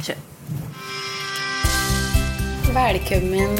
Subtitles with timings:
[0.00, 0.26] Kjør.
[2.70, 3.58] Velkommen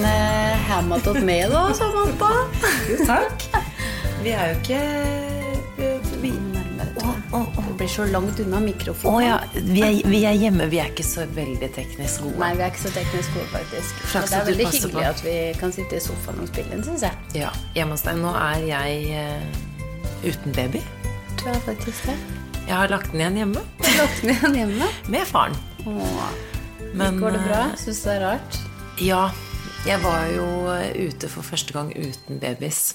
[0.70, 2.30] hjem til meg, da, Samantha.
[2.88, 3.46] Jo, takk.
[4.24, 4.80] Vi er jo ikke
[6.20, 6.30] vi,
[7.00, 7.62] Å, å, å.
[7.64, 9.22] Det blir så langt unna mikrofonen.
[9.24, 10.66] ja, vi er, vi er hjemme.
[10.68, 12.36] Vi er ikke så veldig teknisk gode.
[12.42, 14.02] Nei, vi er ikke så teknisk gode, faktisk.
[14.10, 15.06] Flaks Og det er veldig hyggelig på.
[15.08, 17.24] at vi kan sitte i sofaen og spille inn, syns jeg.
[17.40, 18.20] Ja, hjemme hos deg.
[18.20, 20.84] Nå er jeg uh, uten baby.
[21.40, 22.18] Du er faktisk det.
[22.66, 23.64] Jeg har lagt den igjen hjemme
[23.96, 24.92] Lagt den igjen hjemme.
[25.16, 25.56] med faren.
[25.86, 26.30] Åh.
[26.94, 27.60] Men Går det bra?
[27.70, 28.58] eh, Syns du det er rart?
[29.00, 29.30] Ja.
[29.86, 32.94] Jeg var jo eh, ute for første gang uten babys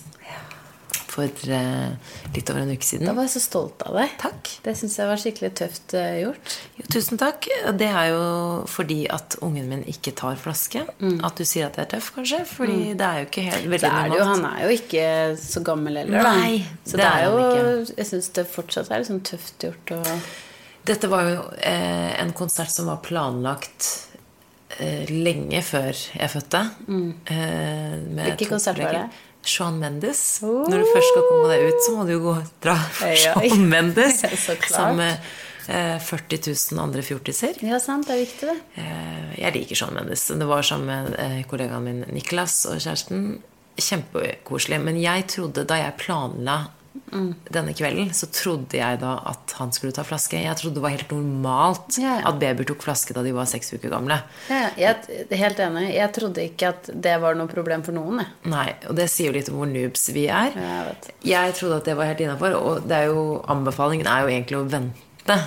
[1.15, 1.93] for eh,
[2.35, 3.07] litt over en uke siden.
[3.07, 4.11] Da var jeg så stolt av deg.
[4.19, 4.49] Takk.
[4.65, 6.55] Det syns jeg var skikkelig tøft gjort.
[6.75, 7.47] Jo, tusen takk.
[7.79, 8.25] Det er jo
[8.67, 10.83] fordi at ungen min ikke tar flaske.
[11.23, 12.41] At du sier at jeg er tøff, kanskje.
[12.51, 15.05] Fordi det er jo ikke helt veldig det jo, han er jo ikke
[15.39, 16.27] så gammel heller.
[16.27, 20.01] Nei, så det det er jo Jeg syns det fortsatt er liksom tøft gjort å
[20.85, 23.87] Dette var jo eh, en konsert som var planlagt
[24.77, 26.61] eh, lenge før jeg fødte.
[27.31, 29.05] Eh, Hvilken konsert var det?
[29.45, 30.21] Sean Mendes.
[30.45, 30.63] Oh.
[30.69, 33.11] Når du først skal komme deg ut, så må du jo gå og dra Sean
[33.23, 33.33] ja.
[33.37, 34.23] Shawn Mendes
[34.73, 35.27] sammen med
[35.69, 36.39] eh, 40
[36.73, 37.59] 000 andre fjortiser.
[37.65, 38.07] Ja, sant.
[38.09, 38.57] Det er viktig, det.
[38.81, 40.25] Eh, Jeg liker Sean Mendes.
[40.33, 43.27] Det var sammen med eh, kollegaen min Niklas og kjæresten.
[43.75, 44.79] Kjempekoselig.
[44.85, 46.59] Men jeg trodde da jeg planla
[47.51, 50.39] denne kvelden, så trodde jeg da at han skulle ta flaske.
[50.41, 52.29] Jeg trodde det var helt normalt Ja, ja.
[52.31, 54.17] at babyer tok flaske da de var seks uker gamle.
[54.49, 55.85] Ja, jeg er helt enig.
[55.95, 58.23] Jeg trodde ikke at det var noe problem for noen.
[58.23, 58.31] Jeg.
[58.51, 60.55] Nei, og det sier jo litt om hvor noobs vi er.
[60.55, 60.95] Jeg.
[61.35, 64.59] Jeg trodde at det var helt innafor, og det er jo, anbefalingen er jo egentlig
[64.61, 65.39] å vente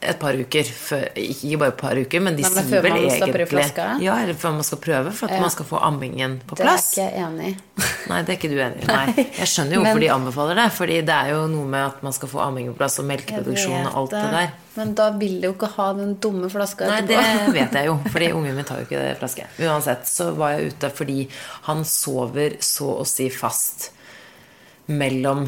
[0.00, 2.94] et par uker før Ikke bare et par uker, men de Nei, men sier vel
[3.04, 3.66] egentlig?
[4.00, 5.40] Ja, eller før man skal prøve, for at Ja.
[5.44, 6.94] man skal få ammingen på plass.
[6.94, 7.56] Det er ikke jeg enig i.
[8.10, 8.86] Nei, det er ikke du enig i.
[8.88, 9.26] Nei.
[9.40, 10.66] Jeg skjønner jo Men- hvorfor de anbefaler det.
[10.78, 13.86] Fordi det er jo noe med at man skal få amming på plass, og melkeproduksjon
[13.90, 14.50] og alt det der.
[14.76, 17.20] Men da vil de jo ikke ha den dumme flaska Nei, det
[17.52, 19.46] vet jeg jo, fordi ungen min tar jo ikke det flaske.
[19.60, 21.28] Uansett så var jeg ute fordi
[21.68, 23.90] han sover så å si fast
[24.88, 25.44] mellom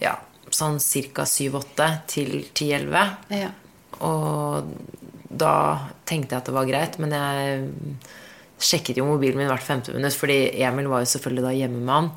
[0.00, 0.16] ja,
[0.60, 1.26] sånn ca.
[1.26, 3.14] 7-8 til 10-11.
[3.40, 3.50] Ja.
[4.06, 4.72] Og
[5.30, 5.54] da
[6.08, 7.68] tenkte jeg at det var greit, men jeg
[8.60, 11.94] sjekket jo mobilen min hvert femte minutt, fordi Emil var jo selvfølgelig da hjemme med
[11.94, 12.10] han.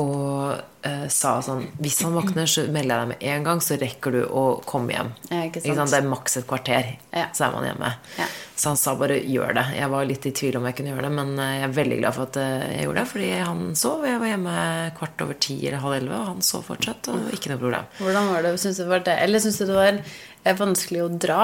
[0.00, 3.78] Og eh, sa sånn Hvis han våkner, så melder jeg deg med en gang, så
[3.80, 5.10] rekker du å komme hjem.
[5.30, 5.90] Ja, ikke sant.
[5.90, 7.26] Det er maks et kvarter, Ja.
[7.36, 7.92] så er man hjemme.
[8.18, 8.28] Ja.
[8.60, 9.74] Så han sa bare 'gjør det'.
[9.78, 11.98] Jeg var litt i tvil om jeg kunne gjøre det, men eh, jeg er veldig
[12.02, 14.04] glad for at eh, jeg gjorde det, fordi han sov.
[14.04, 17.48] Jeg var hjemme kvart over ti eller halv elleve, og han sov fortsatt, og ikke
[17.54, 17.84] noe problem.
[17.98, 18.54] Hvordan var det?
[18.60, 19.16] Syns du det var det?
[19.24, 20.00] Eller syns du det var
[20.44, 21.40] eh, vanskelig å dra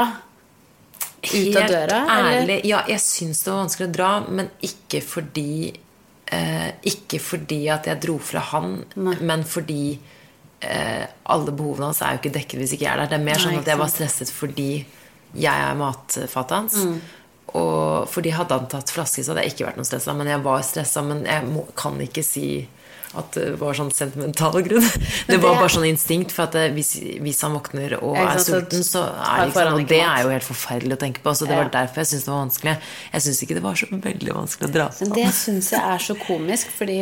[1.22, 2.02] ut av døra?
[2.10, 7.20] Helt ærlig, ja, jeg syns det var vanskelig å dra, men ikke fordi eh, Ikke
[7.22, 9.96] fordi at jeg dro fra han, men fordi
[10.60, 13.12] eh, alle behovene hans er jo ikke dekket hvis ikke jeg er der.
[13.12, 14.70] Det er mer sånn at jeg var stresset fordi
[15.36, 16.80] jeg er matfatet hans.
[16.82, 16.98] Mm.
[17.56, 20.14] Og fordi hadde han tatt flaske, så hadde jeg ikke vært noe stressa.
[20.16, 21.02] Men jeg var stressa.
[21.06, 22.46] Men jeg må, kan ikke si
[23.18, 24.86] at det var sånn sentimental grunn.
[25.26, 26.32] Det var bare sånn instinkt.
[26.36, 26.90] For at hvis,
[27.22, 29.80] hvis han våkner og er sulten, så er det ikke sånn.
[29.80, 31.34] Og det er jo helt forferdelig å tenke på.
[31.36, 32.76] Så det var derfor jeg syntes det var vanskelig.
[33.12, 35.98] Jeg syns ikke det var så veldig vanskelig å dra Men det syns jeg er
[35.98, 37.00] så komisk, fordi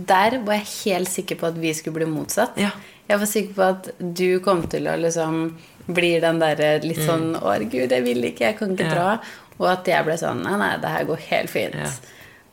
[0.00, 2.56] der var jeg helt sikker på at vi skulle bli motsatt.
[2.56, 2.70] Ja.
[3.10, 5.42] Jeg var sikker på at du kom til å liksom
[5.90, 8.94] bli den derre litt sånn 'Å, herregud, jeg vil ikke, jeg kan ikke Mm.
[8.94, 8.94] Ja.
[8.94, 9.20] dra'.
[9.58, 11.74] Og at jeg ble sånn 'Nei, nei, det her går helt fint'.
[11.74, 11.90] Ja.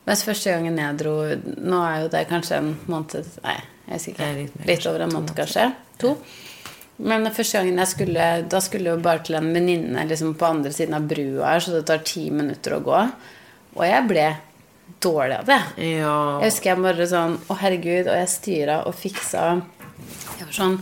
[0.08, 3.58] Mens første gangen jeg dro Nå er jo det kanskje en måned Nei,
[3.88, 4.24] jeg er sikker.
[4.24, 5.68] Er litt litt over en måned, kanskje.
[6.02, 6.14] To.
[7.08, 10.48] Men første gangen jeg skulle Da skulle jeg jo bare til en venninne liksom på
[10.48, 13.02] andre siden av brua her, så det tar ti minutter å gå.
[13.78, 14.28] Og jeg ble
[15.04, 15.60] dårlig av det.
[15.84, 16.14] Ja.
[16.42, 18.08] Jeg husker jeg bare sånn Å, herregud.
[18.08, 19.44] Og jeg styra og fiksa
[20.38, 20.80] Jeg var sånn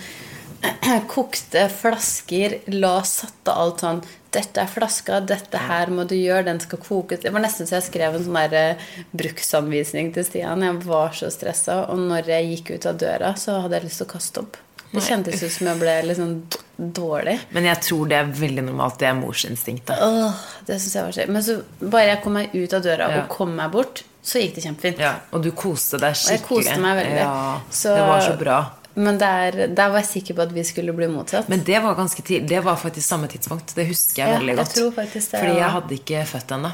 [1.08, 4.02] Kokte flasker, la, satte alt sånn
[4.36, 7.78] Dette er flaska, dette her må du gjøre, den skal kokes Det var nesten så
[7.78, 10.62] jeg skrev en sånn der eh, bruksanvisning til Stian.
[10.66, 11.86] Jeg var så stressa.
[11.92, 14.58] Og når jeg gikk ut av døra, så hadde jeg lyst til å kaste opp.
[14.92, 16.36] Det kjentes ut som jeg ble litt sånn
[16.76, 17.38] dårlig.
[17.56, 18.98] Men jeg tror det er veldig normalt.
[19.00, 19.98] Det er morsinstinktet.
[20.04, 21.32] Åh, det synes jeg var skjønt.
[21.38, 23.22] Men så bare jeg kom meg ut av døra Ja.
[23.24, 25.00] og kom meg bort, så gikk det kjempefint.
[25.02, 26.38] Ja, og du koste deg Og skikkelig.
[26.38, 27.20] jeg koste meg veldig.
[27.24, 28.58] Ja, Så- det var så bra.
[28.96, 31.48] Men der, der var jeg sikker på at vi skulle bli motsatt.
[31.52, 33.74] Men det var ganske tid, Det var faktisk samme tidspunkt.
[33.76, 34.76] Det husker jeg Ja, veldig godt.
[34.76, 36.70] Jeg det, Fordi jeg hadde ikke født ennå.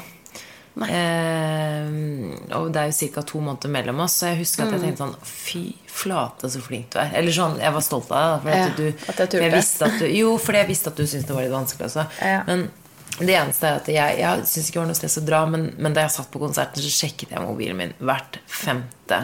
[0.83, 3.21] Eh, og det er jo ca.
[3.27, 4.85] to måneder mellom oss, så jeg husker at jeg Mm.
[4.87, 7.11] tenkte sånn Fy flate, så flink du er.
[7.13, 8.41] Eller sånn, jeg var stolt av deg.
[8.43, 8.87] For Ja, at du,
[9.23, 11.51] at jeg visste at du, jo, fordi jeg visste at du syntes det var litt
[11.51, 12.07] vanskelig også.
[12.21, 12.43] Ja.
[12.47, 12.71] Men
[13.19, 15.75] det eneste er at jeg, jeg syns ikke det var noe stress å dra, men,
[15.77, 19.21] men da jeg satt på konserten, så sjekket jeg mobilen min hvert femte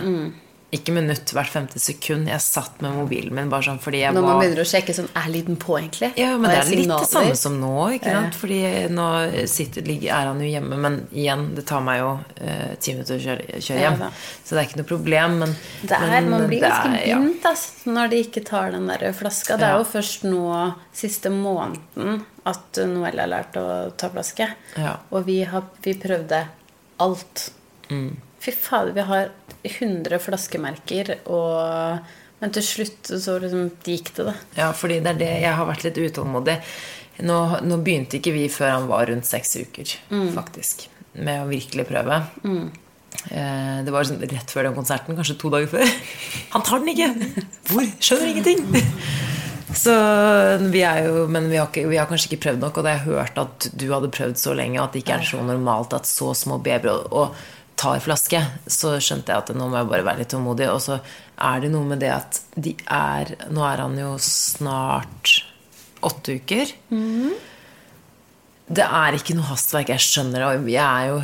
[0.71, 2.27] ikke minutt hvert femte sekund.
[2.29, 4.93] Jeg satt med mobilen min bare sånn fordi jeg Når man var begynner å sjekke
[4.93, 6.11] sånn Er lyden på, egentlig?
[6.15, 7.71] ja, men det er litt det samme som nå.
[7.95, 8.21] Ikke Ja.
[8.37, 8.59] Fordi
[8.93, 9.07] nå
[9.49, 13.17] sitter, ligger- er han jo hjemme, men igjen, det tar meg jo eh, ti minutter
[13.17, 13.99] å kjøre, kjøre hjem.
[14.05, 14.09] Ja,
[14.45, 15.39] så det er ikke noe problem.
[15.39, 17.17] Men, Det er, men man blir ganske er- ja.
[17.17, 19.57] blindt altså, når de ikke tar den der flaska.
[19.57, 24.47] Det er jo først nå, siste måneden, at Noelle har lært å ta flaske.
[24.77, 24.97] Ja.
[25.11, 26.45] Og vi, har, vi prøvde
[26.99, 27.49] alt.
[27.89, 28.17] Mm.
[28.39, 29.29] Fy fader, vi har
[29.63, 31.99] 100 flaskemerker, og
[32.39, 34.33] Men til slutt så liksom gikk det, da.
[34.55, 36.53] Ja, fordi det er det jeg har vært litt utålmodig.
[37.27, 40.29] Nå, nå begynte ikke vi før han var rundt seks uker, Mm.
[40.37, 40.85] faktisk.
[41.19, 42.21] Med å virkelig prøve.
[43.27, 45.83] Eh, det var sånn rett før den konserten, kanskje to dager før.
[46.53, 47.09] Han tar den ikke!
[47.73, 47.91] Hvor?
[47.99, 48.63] Skjønner ingenting!
[49.83, 49.93] Så
[50.71, 52.95] vi er jo Men vi har, ikke, vi har kanskje ikke prøvd nok, og da
[52.95, 56.07] jeg hørte at du hadde prøvd så lenge, at det ikke er så normalt at
[56.09, 57.35] så små babyer og, og
[57.79, 60.67] tar flaske, så skjønte jeg at nå må jeg bare være litt tålmodig.
[60.73, 60.97] Og så
[61.49, 65.37] er det noe med det at de er Nå er han jo snart
[66.03, 66.73] åtte uker.
[68.69, 70.49] Det er ikke noe hastverk, jeg skjønner det.
[70.59, 71.17] Og jeg er jo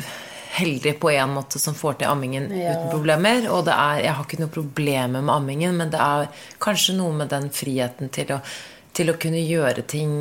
[0.00, 0.14] øh,
[0.56, 2.72] heldig på en måte som får til ammingen Ja.
[2.78, 3.50] uten problemer.
[3.52, 6.30] Og det er, jeg har ikke noe problemer med ammingen, men det er
[6.62, 8.40] kanskje noe med den friheten til å,
[8.96, 10.16] til å kunne gjøre ting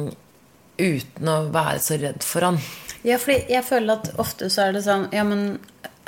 [0.77, 2.57] uten å være så redd for han.
[3.05, 5.59] Ja, fordi jeg føler at ofte så er det sånn Ja, men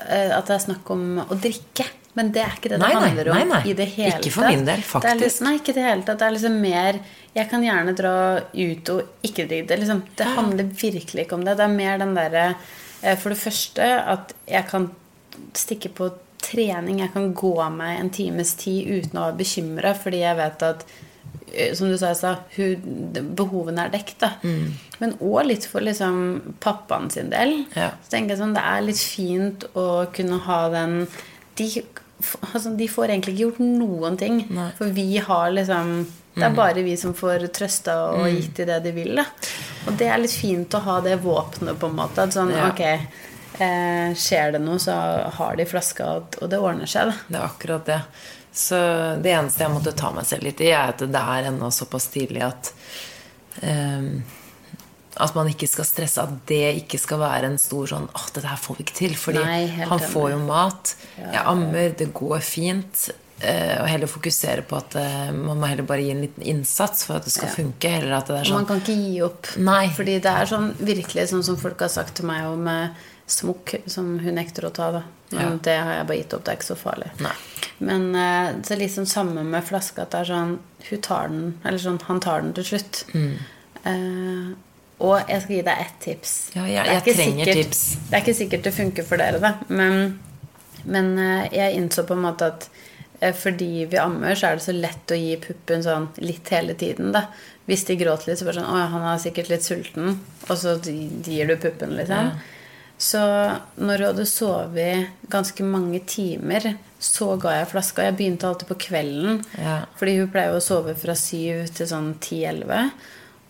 [0.09, 1.85] eh, At det er snakk om å drikke.
[2.17, 3.59] Men det er ikke det Nei, det handler om nei, nei.
[3.69, 5.43] i det hele Ikke for min del, Det er litt, faktisk.
[5.45, 6.17] nei, ikke det hele tatt.
[6.17, 6.99] Det er liksom mer
[7.37, 9.79] Jeg kan gjerne dra ut og ikke drikke det.
[9.83, 11.57] Liksom, det handler virkelig ikke om det.
[11.59, 12.45] Det er mer den derre
[13.03, 14.89] eh, For det første at jeg kan
[15.53, 16.09] stikke på
[16.41, 17.03] trening.
[17.03, 20.85] Jeg kan gå meg en times tid uten å være bekymra, fordi jeg vet at
[21.75, 22.37] som du sa i stad,
[23.37, 24.17] behovene er dekt.
[24.19, 24.31] da.
[24.43, 24.73] Mm.
[24.99, 27.65] Men òg litt for liksom pappaen sin del.
[27.77, 27.91] Ja.
[28.03, 31.07] Så tenker jeg sånn, Det er litt fint å kunne ha den
[31.57, 31.67] De,
[32.53, 34.43] altså, de får egentlig ikke gjort noen ting.
[34.53, 34.71] Nei.
[34.77, 36.07] For vi har liksom
[36.37, 39.15] Det er bare vi som får trøsta og gitt dem det de vil.
[39.17, 39.25] Da.
[39.87, 42.21] Og det er litt fint å ha det våpenet, på en måte.
[42.27, 42.67] At sånn, Ja.
[42.69, 42.81] ok,
[43.59, 44.93] eh, skjer det noe, så
[45.33, 47.09] har de flaska, og og det ordner seg.
[47.09, 47.15] Da.
[47.29, 48.01] Det er akkurat det.
[48.57, 48.77] Så
[49.21, 52.07] det eneste jeg måtte ta meg selv litt i, er at det er ennå såpass
[52.13, 52.71] tidlig at
[53.61, 54.23] um,
[55.17, 56.21] At man ikke skal stresse.
[56.25, 59.15] At det ikke skal være en stor sånn Å, dette her får vi ikke til.
[59.17, 60.09] Fordi Nei, han enig.
[60.13, 60.95] får jo mat.
[61.17, 61.93] Jeg ammer.
[61.97, 63.07] Det går fint.
[63.37, 67.05] Uh, Og heller fokusere på at uh, man må heller bare gi en liten innsats
[67.05, 67.91] for at det skal funke.
[67.99, 69.51] Heller at det er Og man sånn kan ikke gi opp.
[69.61, 69.83] Nei.
[69.93, 73.75] Fordi det er sånn virkelig sånn som folk har sagt til meg om uh, smokk,
[73.85, 74.89] som hun nekter å ta.
[74.97, 75.49] da Ja.
[75.61, 76.45] Det har jeg bare gitt opp.
[76.45, 77.09] Det er ikke så farlig.
[77.21, 77.33] Nei.
[77.79, 80.01] Men eh, det er liksom samme med flaska.
[80.07, 80.55] At det er sånn
[80.89, 83.03] Hun tar den Eller sånn Han tar den til slutt.
[83.13, 83.35] Mm.
[83.85, 84.55] Uh,
[84.99, 86.31] og jeg skal gi deg ett tips.
[86.55, 87.81] Ja, jeg- jeg trenger sikkert- tips.
[88.09, 89.51] Det er ikke sikkert det funker for dere, da.
[89.69, 90.19] Men,
[90.85, 92.65] men uh, jeg innså på en måte at
[93.21, 96.73] uh, fordi vi ammer, så er det så lett å gi puppen sånn litt hele
[96.73, 97.11] tiden.
[97.13, 97.27] da
[97.67, 100.19] Hvis de gråter litt, så bare sånn Å ja, han er sikkert litt sulten.
[100.49, 102.31] Og så gir du puppen, liksom.
[102.97, 103.21] Så
[103.77, 108.07] når du hadde sovet ganske mange timer, så ga jeg flaska.
[108.07, 109.41] Jeg begynte alltid på kvelden.
[109.61, 109.79] Ja.
[109.99, 112.87] Fordi hun pleier å sove fra syv til sånn ti-elleve.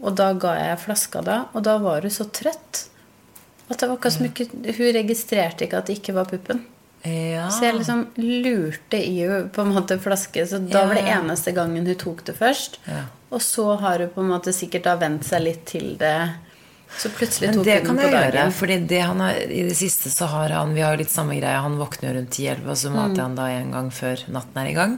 [0.03, 2.87] Og da ga jeg flaska da, og da var hun så trøtt.
[3.67, 6.61] At det var ikke så mye Hun registrerte ikke at det ikke var puppen.
[7.07, 7.47] Ja.
[7.53, 10.43] Så jeg liksom lurte i henne på en måte flaske.
[10.49, 12.79] Så da var det eneste gangen hun tok det først.
[12.87, 13.05] Ja.
[13.31, 16.17] Og så har hun på en måte sikkert da vent seg litt til det.
[16.97, 18.31] Så plutselig tok det kan jeg gjøre.
[18.33, 18.55] dagen.
[18.55, 21.35] Fordi det han har, i det siste så har han Vi har jo litt samme
[21.37, 21.59] greie.
[21.63, 23.23] Han våkner rundt 10-11, og så mater mm.
[23.25, 24.95] han da en gang før natten er i gang.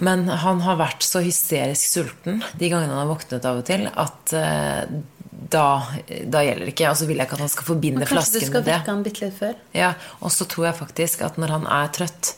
[0.00, 3.84] Men han har vært så hysterisk sulten de gangene han har våknet av og til,
[3.88, 5.00] at uh,
[5.50, 5.66] da,
[6.24, 6.90] da gjelder det ikke.
[6.92, 8.20] Og så vil jeg ikke at han skal forbinde flasken med det.
[8.20, 9.56] kanskje du skal vekke han bitte litt før?
[9.76, 12.34] Ja, Og så tror jeg faktisk at når han er trøtt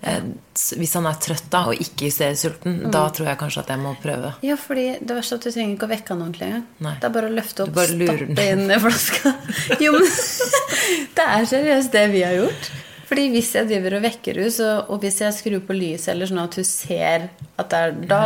[0.00, 2.90] Hvis han er trøtt da, og ikke ser sulten, Mm.
[2.94, 4.32] da tror jeg kanskje at jeg må prøve.
[4.46, 6.66] Ja, fordi det verste er at du trenger ikke å vekke han ordentlig engang.
[7.00, 9.32] Det er bare å løfte opp og stappe inn i flaska.
[9.84, 10.06] Jo, men
[11.18, 12.70] det er seriøst det vi har gjort.
[13.08, 16.40] Fordi hvis jeg driver og vekker henne, og hvis jeg skrur på lyset, eller sånn
[16.42, 18.18] at hun ser at det er Da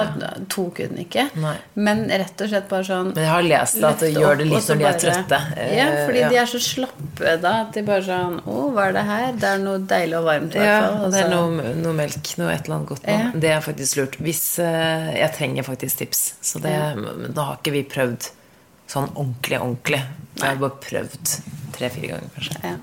[0.52, 1.28] tok hun ikke.
[1.40, 1.54] Nei.
[1.78, 4.68] Men rett og slett bare sånn Men jeg har lest at det gjør det litt
[4.72, 5.38] når de er trøtte.
[5.56, 6.28] Eh, Ja, fordi ja.
[6.34, 7.54] de er så slappe da.
[7.62, 9.26] At de bare sånn Å, hva er det her?
[9.38, 10.98] Det er noe deilig og varmt, i hvert fall.
[10.98, 13.18] Ja, det er Altså, noe, noe melk, noe et eller annet godt noe.
[13.22, 13.32] Ja.
[13.46, 14.18] Det er faktisk lurt.
[14.26, 16.22] Hvis eh, Jeg trenger faktisk tips.
[16.42, 16.74] Så det,
[17.38, 18.32] da har ikke vi prøvd
[18.92, 20.02] sånn ordentlig, ordentlig.
[20.38, 21.32] Jeg har bare prøvd
[21.72, 22.58] tre-fire ganger, kanskje.
[22.64, 22.74] Ja.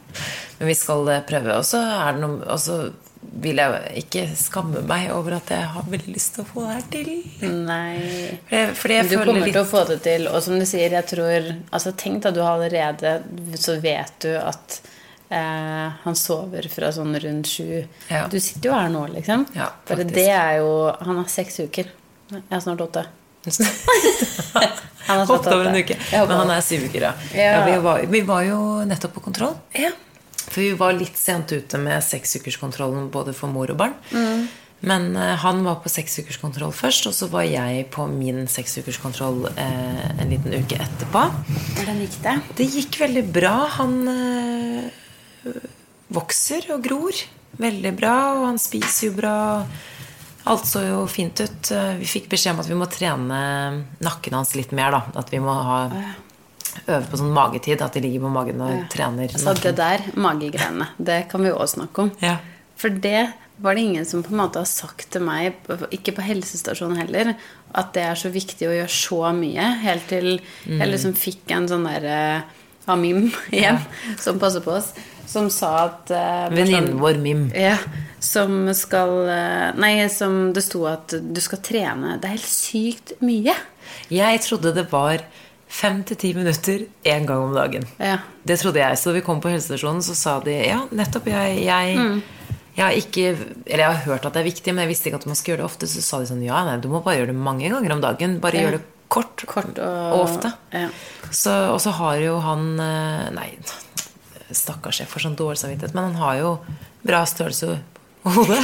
[0.59, 1.59] Men vi skal eh, prøve.
[1.59, 2.79] Og så er det noe Og så
[3.39, 6.75] vil jeg ikke skamme meg over at jeg har veldig lyst til å få det
[6.75, 7.09] her til.
[7.67, 7.97] Nei
[8.49, 10.29] Fordi, fordi Du kommer litt til å få det til.
[10.31, 13.19] Og som du sier, jeg tror altså Tenk at du har allerede
[13.59, 14.79] Så vet du at
[15.29, 17.83] Eh, han sover fra sånn rundt sju.
[18.09, 18.23] Ja.
[18.31, 19.45] Du sitter jo her nå, liksom.
[19.53, 20.71] Ja, Bare det er jo
[21.05, 21.91] Han har seks uker.
[22.33, 23.05] Jeg er snart åtte.
[25.09, 25.95] Han har tatt opp over en uke.
[26.11, 27.13] Men han er syv uker, ja.
[27.33, 27.63] Ja.
[27.65, 29.55] vi, var, vi var jo nettopp på kontroll.
[29.73, 29.89] Ja.
[30.49, 33.95] For vi var litt sent ute med seksukerskontrollen både for mor og barn.
[34.13, 34.45] Mm.
[34.79, 40.05] Men uh, han var på seksukerskontroll først, og så var jeg på min seksukerskontroll uh,
[40.13, 41.25] en liten uke etterpå.
[41.79, 42.37] Hvordan gikk det?
[42.61, 43.55] Det gikk veldig bra.
[43.79, 45.59] Han uh,
[46.15, 47.25] vokser og gror
[47.59, 49.37] veldig bra, og han spiser jo bra.
[50.49, 51.71] Alt så jo fint ut.
[51.75, 53.41] Eh, Vi fikk beskjed om at vi må trene
[54.01, 54.91] nakken hans litt mer.
[54.97, 55.81] da At vi må ha
[56.87, 57.81] øve på sånn magetid.
[57.85, 61.79] At de ligger på magen og trener Altså det der, magegreiene, det kan vi også
[61.79, 62.11] snakke om.
[62.23, 62.37] Ja.
[62.79, 63.27] For det
[63.59, 65.57] var det ingen som på en måte har sagt til meg,
[65.91, 67.33] ikke på helsestasjonen heller,
[67.75, 69.65] at det er så viktig å gjøre så mye.
[69.83, 70.29] Helt til
[70.65, 70.79] Mm.
[70.79, 72.43] jeg liksom fikk en sånn derre
[72.87, 73.77] Amim ja.
[74.17, 74.93] som passer på oss,
[75.27, 77.51] som sa at uh, Venninnen vår Mim.
[77.53, 77.75] Ja,
[78.19, 82.17] som skal eh, Nei, som det sto at du skal trene.
[82.19, 83.55] Det er helt sykt mye.
[84.13, 85.23] Jeg trodde det var
[85.69, 87.85] fem til ti minutter én gang om dagen.
[88.01, 88.17] Ja.
[88.43, 88.97] Det trodde jeg.
[88.97, 91.99] Så da vi kom på helsestasjonen, så sa de ja, nettopp jeg, jeg,
[92.75, 93.25] jeg har ikke
[93.67, 95.53] Eller jeg har hørt at det er viktig, men jeg visste ikke at man skal
[95.53, 95.89] gjøre det ofte.
[95.91, 98.39] Så sa de sånn ja, nei, du må bare gjøre det mange ganger om dagen.
[98.43, 98.65] Bare Ja.
[98.67, 100.51] gjør det kort, Kort og, og ofte.
[100.73, 100.89] Ja.
[101.33, 103.47] Så, og så har jo han eh, Nei,
[104.49, 106.51] stakkars, jeg får sånn dårlig samvittighet, men han har jo
[107.05, 107.77] bra størrelse
[108.23, 108.63] hodet.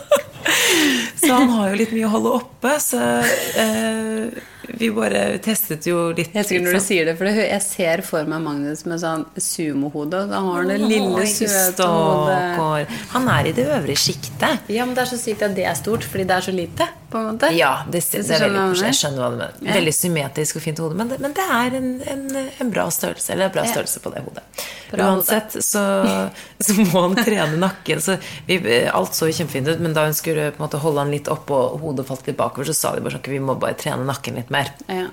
[1.20, 3.00] så han har jo litt mye å holde oppe, så
[3.60, 4.30] eh,
[4.78, 6.30] vi bare testet jo litt.
[6.34, 10.22] Jeg elsker når du sier det, for jeg ser for meg Magnus med sånn sumohode.
[10.30, 12.96] Så har han det lille, søte hodet.
[13.14, 14.70] Han er i det øvre sjiktet.
[14.72, 16.88] Ja, men det er så sykt at det er stort, fordi det er så lite.
[17.10, 19.72] på en måte Ja, det, det, er veldig jeg skjønner hva du mener.
[19.80, 22.26] Veldig symmetrisk og fint hode, men det, men det er en, en,
[22.60, 23.32] en bra størrelse.
[23.34, 24.44] Eller en bra størrelse på det hodet.
[24.90, 25.82] Bra Uansett så,
[26.66, 28.02] så må han trene nakken.
[28.04, 28.60] Så vi,
[28.90, 31.50] alt så kjempefint ut, men da hun skulle på en måte holde han litt opp
[31.54, 34.38] og hodet falt litt bakover, så sa de bare sånn vi må bare trene nakken
[34.38, 34.59] litt mer.
[34.90, 35.08] Ja.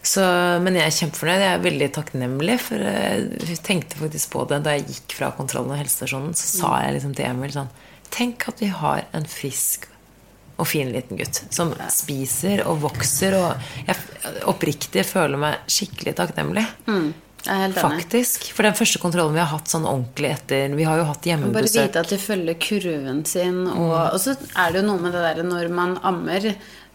[0.00, 0.24] Så,
[0.64, 1.42] men jeg er kjempefornøyd.
[1.44, 5.74] Jeg er veldig takknemlig, for jeg tenkte faktisk på det da jeg gikk fra kontrollen
[5.74, 6.32] og helsestasjonen.
[6.38, 7.72] Så sa jeg liksom til Emil sånn
[8.10, 9.84] Tenk at vi har en frisk
[10.60, 13.36] og fin liten gutt som spiser og vokser.
[13.38, 16.64] Og jeg oppriktig føler meg skikkelig takknemlig.
[17.48, 17.78] Er enig.
[17.80, 18.50] Faktisk.
[18.52, 21.56] For den første kontrollen vi har hatt sånn ordentlig etter Vi har jo hatt hjemmebesøk.
[21.56, 23.62] Bare vite at de følger kurven sin.
[23.70, 26.50] Og, og så er det jo noe med det der når man ammer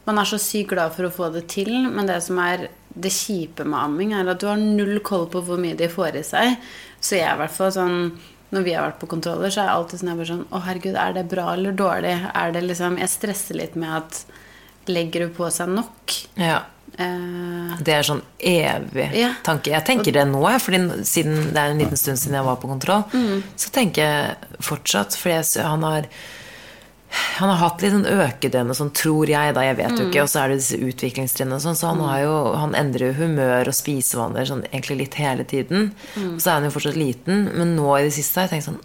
[0.06, 3.12] Man er så sykt glad for å få det til, men det som er det
[3.12, 6.24] kjipe med amming, er at du har null koll på hvor mye de får i
[6.24, 6.58] seg.
[7.02, 7.98] Så jeg er i hvert fall sånn
[8.54, 10.60] når vi har vært på kontroller, så er jeg alltid sånn, jeg bare sånn Å,
[10.68, 12.14] herregud, er det bra eller dårlig?
[12.38, 14.22] Er det liksom Jeg stresser litt med at
[14.88, 16.14] Legger du på seg nok?
[16.38, 16.60] Ja.
[16.94, 19.32] Eh, Det er sånn evig Ja.
[19.44, 19.72] tanke.
[19.74, 22.70] Jeg tenker det nå, fordi siden det er en liten stund siden jeg var på
[22.70, 23.04] kontroll.
[23.12, 23.42] Mm.
[23.58, 26.06] Så tenker jeg fortsatt, fordi jeg, han har
[27.10, 29.62] han har hatt litt sånn økedønn og sånn, tror jeg, da.
[29.64, 29.98] Jeg vet Mm.
[30.00, 30.22] jo ikke.
[30.24, 33.68] Og så er det disse utviklingstrinnene sånn, så han, har jo, han endrer jo humør
[33.68, 35.94] og spisevaner sånn egentlig litt hele tiden.
[36.16, 36.34] Mm.
[36.36, 38.70] Og så er han jo fortsatt liten, men nå i det siste har jeg tenkt
[38.72, 38.82] sånn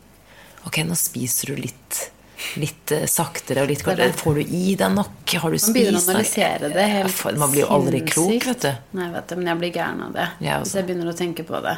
[0.66, 2.10] Ok, nå spiser du litt
[2.56, 4.12] Litt eh, saktere og litt kortere.
[4.16, 5.24] Får du i deg nok?
[5.42, 8.44] Har du man begynner å spist analysere det helt Ja, Man blir jo aldri klok,
[8.46, 8.70] vet du.
[8.96, 10.28] Nei, vet du, men jeg blir gæren av det.
[10.40, 10.60] Jeg.
[10.64, 11.76] Hvis jeg begynner å tenke på det.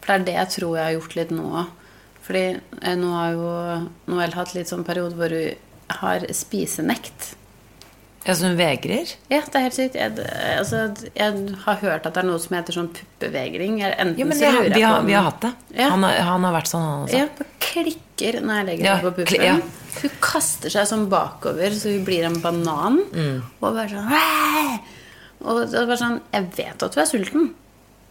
[0.00, 1.66] For det er det jeg tror jeg har gjort litt nå.
[2.26, 2.44] Fordi
[2.82, 3.48] eh, nå har jo
[4.14, 5.54] Noel hatt litt sånn periode hvor hun
[6.00, 7.34] har spisenekt.
[8.24, 9.10] Ja, så hun vegrer?
[9.28, 9.96] Ja, det er helt sykt.
[10.00, 10.14] Jeg,
[10.56, 13.82] altså, jeg har hørt at det er noe som heter sånn puppevegring.
[13.84, 15.50] Enten jo, men så lurer jeg vi, har, vi har hatt det.
[15.76, 15.90] Ja.
[15.92, 17.18] Han, har, han har vært sånn, han også.
[17.20, 19.44] Ja, det klikker når jeg legger Ja, meg på puppen.
[19.44, 19.58] ja.
[19.94, 22.96] Hun kaster seg sånn bakover, så hun blir en banan.
[23.12, 23.36] Mm.
[23.60, 24.74] Og bare sånn «Åh!»
[25.44, 27.50] Og det var sånn Jeg vet at hun er sulten.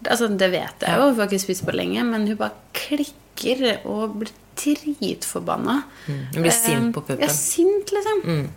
[0.04, 3.66] Altså, det vet jeg jo, hun har ikke spist på lenge, men hun bare klikker
[3.90, 5.82] og blir dritforbanna.
[6.34, 7.24] du blir sint på puppen.
[7.24, 8.50] Ja, sint, liksom.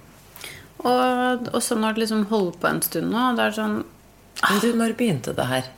[0.84, 3.78] Og, og så når det liksom holder på en stund nå, det er sånn
[4.42, 5.70] Men du, når begynte det her?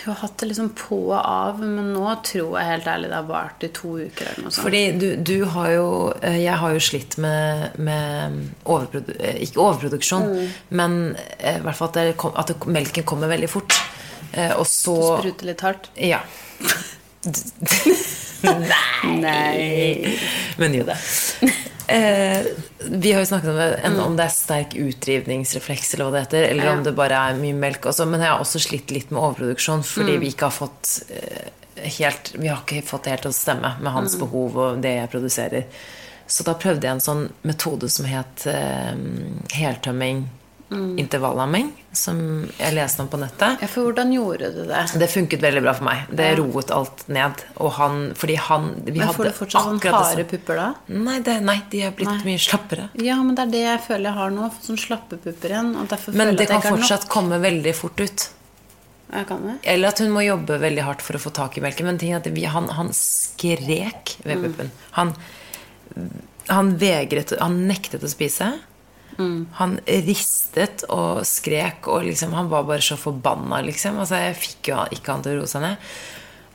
[0.00, 3.16] Jeg har hatt det liksom på og av, men nå tror jeg helt ærlig det
[3.18, 4.62] har vart i to uker eller noe sånt.
[4.64, 5.86] Fordi du, du har jo
[6.22, 10.54] eh, Jeg har jo slitt med, med overprodu eh, Ikke overproduksjon, Mm.
[10.80, 10.96] men
[11.38, 13.76] eh, i hvert fall at, kom, at det, melken kommer veldig fort.
[14.32, 15.90] Eh, Og så Du Spruter litt hardt.
[15.98, 16.22] Ja.
[19.24, 20.16] Nei.
[20.58, 20.96] Men jo da.
[21.90, 22.44] Eh,
[22.86, 26.20] vi har jo snakket om det, enten om det er sterk utdrivningsrefleks, eller hva det
[26.22, 27.88] heter, eller om det bare er mye melk.
[27.90, 28.04] Også.
[28.06, 30.20] Men jeg har også slitt litt med overproduksjon, fordi Mm.
[30.22, 31.48] vi ikke har fått eh,
[31.98, 34.20] helt Vi har ikke fått det helt til å stemme med hans Mm.
[34.22, 35.64] behov og det jeg produserer.
[36.28, 38.94] Så da prøvde jeg en sånn metode som het eh,
[39.58, 40.28] heltømming
[40.70, 42.18] intervallamming, som
[42.58, 43.58] jeg leste om på nettet.
[43.64, 44.82] Ja, for hvordan gjorde du det?
[45.02, 46.04] Det funket veldig bra for meg.
[46.14, 47.42] Det roet alt ned.
[47.58, 50.68] Og han Fordi han vi Men får du fortsatt sånn harde pupper da?
[50.94, 52.88] Nei, det, nei, de er blitt mye slappere.
[53.02, 54.50] Ja, men det er det jeg føler jeg har nå.
[54.62, 55.72] Sånn slappe pupper igjen.
[56.14, 58.30] Men det kan fortsatt komme veldig fort ut.
[59.10, 61.86] Eller at hun må jobbe veldig hardt for å få tak i melken.
[61.90, 64.44] Men ting er at vi, han, han skrek ved Mm.
[64.44, 64.70] puppen.
[64.92, 65.14] Han,
[66.46, 68.52] han vegret Han nektet å spise.
[69.18, 69.46] Mm.
[69.58, 73.98] Han ristet og skrek, og liksom, han var bare så forbanna, liksom.
[74.00, 75.92] Altså, jeg fikk jo ikke han til å roe seg ned.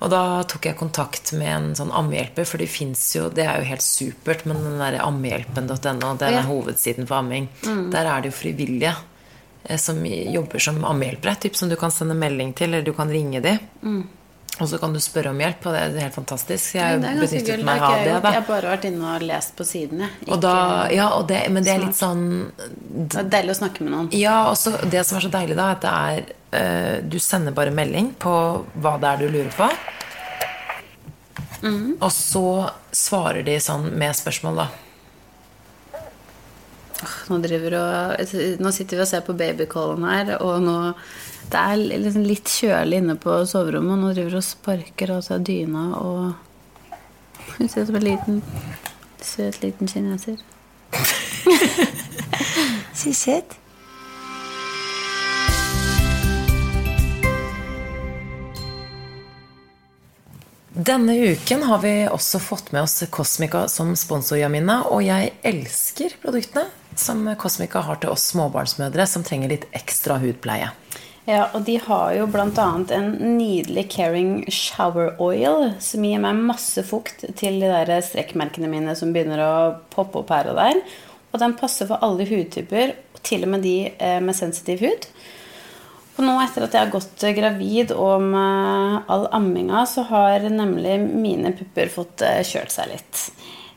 [0.03, 3.61] Og da tok jeg kontakt med en sånn ammehjelper, for de fins jo Det er
[3.61, 6.15] jo helt supert, men den derre ammehjelpen.no, den Ja.
[6.15, 6.39] Mm.
[6.41, 7.47] er hovedsiden for amming.
[7.63, 8.95] Der er det jo frivillige
[9.63, 11.39] eh, som jobber som ammehjelpere.
[11.39, 13.57] Typ som du kan sende melding til, eller du kan ringe de.
[14.55, 16.75] Og så kan du spørre om hjelp, og det er helt fantastisk.
[16.77, 17.01] Jeg Mm.
[17.01, 18.21] Det er benyttet meg har av det.
[18.23, 20.09] da Jeg har bare vært inne og lest på siden, jeg.
[20.29, 23.83] og da, ja, og det, men det er litt sånn Det er deilig å snakke
[23.83, 24.07] med noen.
[24.15, 26.23] Ja, og så det som er så deilig, da, er at det er
[26.61, 29.69] eh, Du sender bare melding på hva det er du lurer på.
[31.99, 34.67] Og så svarer de sånn med spørsmål, da.
[37.29, 38.21] Nå, og,
[38.61, 40.75] nå sitter vi og ser på babycallen her, og nå
[41.51, 45.21] Det er liksom litt kjølig inne på soverommet, og nå driver vi og sparker av
[45.27, 46.21] seg dyna og
[47.57, 48.39] Hun ser ut som en liten
[49.25, 50.37] søt liten kineser.
[52.95, 53.11] Så
[60.75, 64.81] Denne uken har vi også fått med oss Cosmica som sponsor, Jamina.
[64.91, 66.67] Og jeg elsker produktene
[66.99, 70.73] som Cosmica har til oss småbarnsmødre som trenger litt ekstra hudpleie.
[71.25, 72.67] Ja, og de har jo bl.a.
[72.97, 78.97] en nydelig Caring Shower Oil som gir meg masse fukt til de der strekkmerkene mine
[78.99, 79.55] som begynner å
[79.95, 80.83] poppe opp her og der.
[81.31, 85.07] Og den passer for alle hudtyper, til og med de eh, med sensitiv hud.
[86.15, 90.99] Og nå etter at jeg har gått gravid og med all amminga, så har nemlig
[91.03, 93.25] mine pupper fått eh, kjølt seg litt.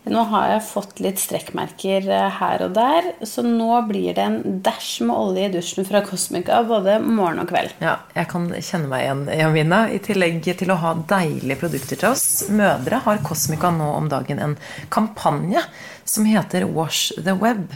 [0.09, 4.61] Nå har jeg fått litt strekkmerker eh, her og der, så nå blir det en
[4.64, 7.75] dæsj med olje i dusjen fra Cosmica både morgen og kveld.
[7.85, 9.83] Ja, jeg kan kjenne meg igjen, Jamina.
[9.90, 14.41] I tillegg til å ha deilige produkter til oss mødre, har Cosmica nå om dagen
[14.45, 14.56] en
[14.95, 15.65] kampanje
[16.08, 17.75] som heter Wash the Web.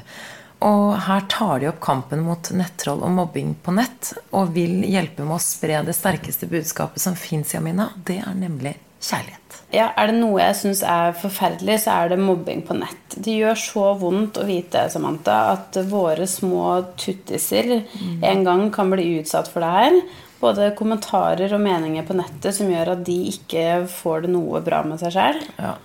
[0.62, 5.26] Og her tar de opp kampen mot nettroll og mobbing på nett, og vil hjelpe
[5.26, 7.90] med å spre det sterkeste budskapet som fins, Jamina.
[8.06, 9.38] Det er nemlig kjærlighet.
[9.72, 13.16] Ja, Er det noe jeg syns er forferdelig, så er det mobbing på nett.
[13.16, 17.78] Det gjør så vondt å vite Samantha, at våre små tuttiser
[18.22, 19.98] en gang kan bli utsatt for det her.
[20.42, 24.80] Både kommentarer og meninger på nettet som gjør at de ikke får det noe bra
[24.86, 25.38] med seg sjøl.
[25.54, 25.76] Ja,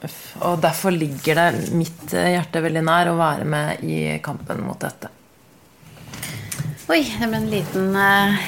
[0.50, 5.14] og derfor ligger det mitt hjerte veldig nær å være med i kampen mot dette.
[6.88, 8.46] Oi, det ble en liten eh,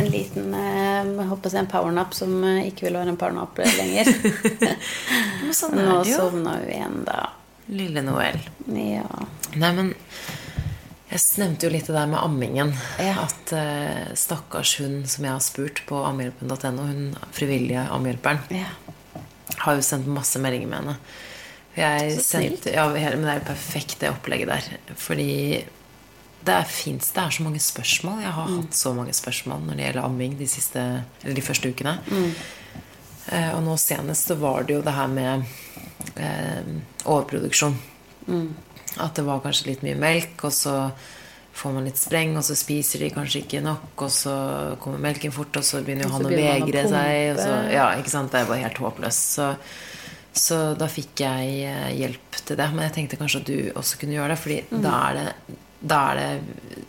[0.00, 3.18] en liten eh, jeg håper å si en powernap som eh, ikke vil være en
[3.20, 4.08] powernap lenger.
[5.44, 6.22] Men sånn Nå er det jo.
[6.22, 7.20] sovna hun igjen, da.
[7.70, 8.40] Lille Noel.
[8.74, 9.06] Ja.
[9.54, 9.92] Nei, men
[11.10, 12.72] jeg nevnte jo litt det der med ammingen.
[12.98, 13.26] Ja.
[13.26, 18.72] At uh, stakkars hun som jeg har spurt på ammehjelpen.no, hun frivillige ammehjelperen, ja.
[19.66, 20.96] har jo sendt masse meldinger med henne.
[21.74, 24.94] Jeg Så sendte, ja, men det er jo perfekt, det opplegget der.
[24.98, 25.32] Fordi
[26.44, 28.20] det er, finnes, det er så mange spørsmål.
[28.22, 30.82] Jeg har hatt så mange spørsmål når det gjelder amming de, siste,
[31.22, 31.96] eller de første ukene.
[33.32, 35.46] Eh, og nå senest så var det jo det her med
[36.20, 36.70] eh,
[37.04, 37.78] overproduksjon.
[39.02, 40.74] At det var kanskje litt mye melk, og så
[41.54, 44.32] får man litt spreng, og så spiser de kanskje ikke nok, og så
[44.82, 47.36] kommer melken fort, og så begynner han å vegre seg.
[47.38, 48.32] Så, ja, ikke sant?
[48.34, 49.28] Det var helt håpløst.
[49.36, 49.46] Så,
[50.34, 52.66] så da fikk jeg eh, hjelp til det.
[52.74, 54.82] Men jeg tenkte kanskje at du også kunne gjøre det, Fordi Mm.
[54.82, 55.58] da, er det,
[55.94, 56.82] da er det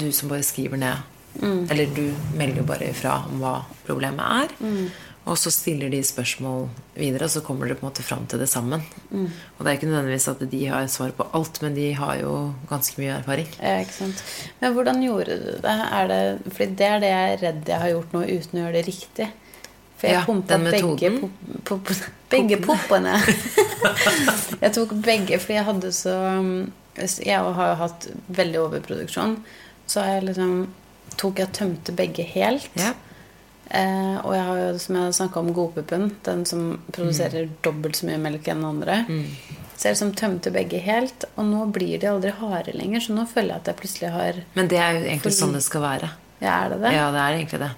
[0.00, 1.06] du som bare skriver ned.
[1.40, 1.70] Mm.
[1.70, 2.02] Eller du
[2.34, 3.54] melder jo bare ifra om hva
[3.86, 4.56] problemet er.
[4.58, 4.90] Mm.
[5.30, 6.64] Og så stiller de spørsmål
[6.96, 8.82] videre, og så kommer dere på en måte fram til det sammen.
[9.12, 9.28] Mm.
[9.30, 12.32] Og det er ikke nødvendigvis at de har svar på alt, men de har jo
[12.70, 13.46] ganske mye erfaring.
[13.60, 14.24] Ja, ikke sant.
[14.58, 15.76] Men hvordan gjorde du det?
[16.00, 18.64] Er det fordi det er det jeg er redd jeg har gjort nå uten å
[18.64, 19.28] gjøre det riktig.
[20.00, 21.92] For jeg Ja, pumpa begge, pop, pop,
[22.32, 23.18] begge poppene.
[24.64, 26.16] jeg tok begge fordi jeg hadde så
[26.96, 29.36] Jeg har jo hatt veldig overproduksjon.
[29.86, 30.56] Så jeg liksom
[31.20, 32.66] tok jeg tømte begge helt.
[32.80, 32.96] Ja.
[33.70, 36.10] Eh, og jeg har jo, som jeg snakka om, godpuppen.
[36.26, 37.56] Den som produserer Mm.
[37.62, 39.04] dobbelt så mye melk enn andre.
[39.76, 41.24] Så jeg liksom tømte begge helt.
[41.36, 44.40] Og nå blir de aldri harde lenger, så nå føler jeg at jeg plutselig har
[44.54, 46.10] Men det er jo egentlig sånn det skal være.
[46.40, 46.92] Ja, er det det?
[46.96, 47.70] Ja, det er egentlig det.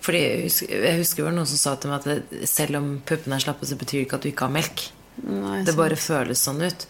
[0.00, 3.34] Fordi jeg husker, jeg var noen som sa til meg at det, selv om puppene
[3.36, 4.84] er slappe, så betyr det ikke at du ikke har melk.
[5.26, 6.86] Nei, Det bare føles sånn ut.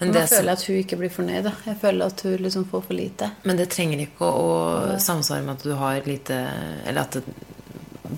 [0.00, 1.42] Men det, føler jeg at hun ikke blir fornøyd.
[1.44, 1.52] Da.
[1.66, 3.30] Jeg føler at hun liksom får for lite.
[3.44, 6.38] men det trenger ikke å, å samsvare med at du har lite
[6.86, 7.24] Eller at det,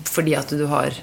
[0.09, 0.95] fordi at du har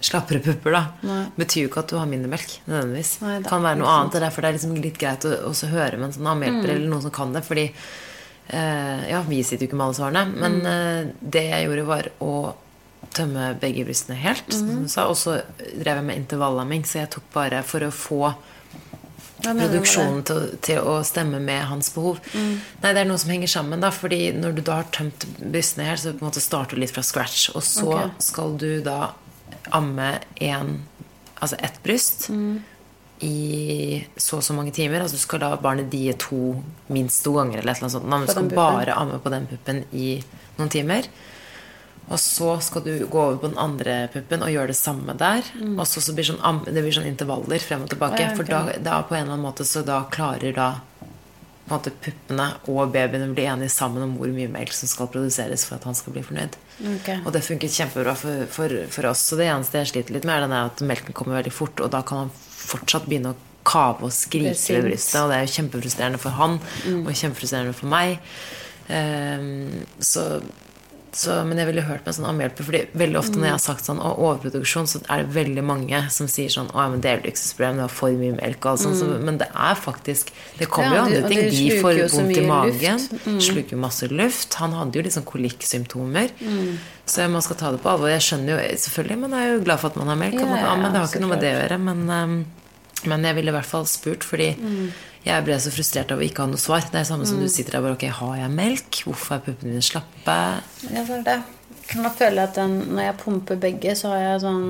[0.00, 1.22] slappere pupper, da, Nei.
[1.34, 2.52] betyr jo ikke at du har mindre melk.
[2.68, 3.16] nødvendigvis.
[3.24, 4.12] Nei Det kan være noe annet.
[4.12, 4.26] Det annet.
[4.28, 7.02] Derfor det er liksom litt greit å også høre med en sånn amhjelper eller noen
[7.02, 7.42] som kan det.
[7.46, 11.86] Fordi eh, Ja, vi sitter jo ikke med alle svarene, men eh, det jeg gjorde,
[11.88, 12.32] var å
[13.14, 15.08] tømme begge brystene helt, som du sa.
[15.10, 18.22] Og så drev jeg med intervallamming, så jeg tok bare for å få
[19.42, 22.18] Produksjonen til, til å stemme med hans behov.
[22.34, 23.92] Nei, det er noe som henger sammen, da.
[23.94, 26.94] Fordi når du da har tømt brystene her, så på en måte starter du litt
[26.94, 27.48] fra scratch.
[27.54, 28.10] Og så okay.
[28.30, 29.12] skal du da
[29.76, 30.10] amme
[30.42, 30.74] en,
[31.38, 32.28] altså ett bryst
[33.20, 35.02] i så og så mange timer.
[35.04, 36.58] Altså du skal la barnet die to,
[36.92, 38.28] minst to ganger, eller et eller annet sånt.
[38.28, 40.16] Du skal bare amme på den puppen i
[40.58, 41.10] noen timer.
[42.08, 45.44] Og så skal du gå over på den andre puppen og gjøre det samme der.
[45.74, 48.16] Og så, så blir det sånn, det blir sånn intervaller frem og tilbake.
[48.16, 48.22] Mm.
[48.22, 48.38] Ja, okay.
[48.38, 50.70] For da, da på en eller annen måte så da klarer da
[51.68, 55.10] på en måte puppene og babyene bli enige sammen om hvor mye melk som skal
[55.12, 56.56] produseres for at han skal bli fornøyd.
[56.94, 57.20] Okay.
[57.26, 59.26] Og det funket kjempebra for, for, for oss.
[59.28, 62.00] Så det eneste jeg sliter litt med, er at melken kommer veldig fort, og da
[62.08, 65.18] kan han fortsatt begynne å kave og skrike ved brystet.
[65.20, 66.56] Og det er jo kjempefrustrerende for han,
[67.02, 68.16] og kjempefrustrerende for meg.
[68.88, 70.24] Um, så,
[71.18, 73.62] så, men jeg ville hørt med en sånn ammehjelper, Fordi veldig ofte når jeg har
[73.64, 77.00] sagt sånn å, overproduksjon, så er det veldig mange som sier sånn Å ja, men
[77.02, 78.98] det er luksusproblem, det var for mye melk og alt sånt.
[79.00, 81.42] Så, men det er faktisk Det kommer Ja, jo andre ting.
[81.50, 83.02] de får vondt i magen.
[83.26, 83.40] Mm.
[83.48, 84.54] Sluker masse luft.
[84.62, 86.30] Han hadde jo liksom kolikksymptomer.
[86.38, 86.78] Mm.
[87.08, 88.12] Så man skal ta det på alvor.
[88.12, 90.38] Jeg skjønner jo selvfølgelig, man er jo glad for at man har melk.
[90.38, 91.78] Ja, man, ja, men det har ikke noe med det å gjøre.
[91.88, 92.38] Men, um,
[93.10, 94.88] men jeg ville i hvert fall spurt, fordi Mm.
[95.24, 96.84] Jeg ble så frustrert av å ikke ha noe svar.
[96.92, 99.00] Det er samme som du sitter der bare Ok, har jeg melk?
[99.04, 100.36] Hvorfor er puppene mine slappe?
[100.88, 101.38] Ja, det er det.
[101.88, 104.64] Kan da føle at den, når jeg pumper begge, så har jeg sånn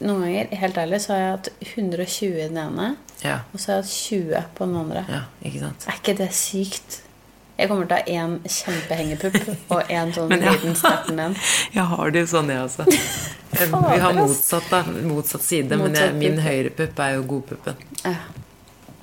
[0.00, 2.84] Noen ganger, helt ærlig, så har jeg hatt 120 i den ene,
[3.24, 5.00] Ja, og så har jeg hatt 20 på den andre.
[5.10, 5.86] ja, ikke sant?
[5.90, 7.00] Er ikke det sykt?
[7.58, 10.54] Jeg kommer til å ha én kjempehengepupp og én sånn ja.
[10.54, 11.34] liten snerten en.
[11.76, 12.86] Jeg har det jo sånn, jeg også.
[13.58, 14.84] Vi har motsatt, da.
[15.10, 15.74] Motsatt side.
[15.74, 16.46] men jeg, Motsatt min pupp.
[16.46, 17.82] høyrepupp er jo godpuppen.
[18.06, 18.14] Ja.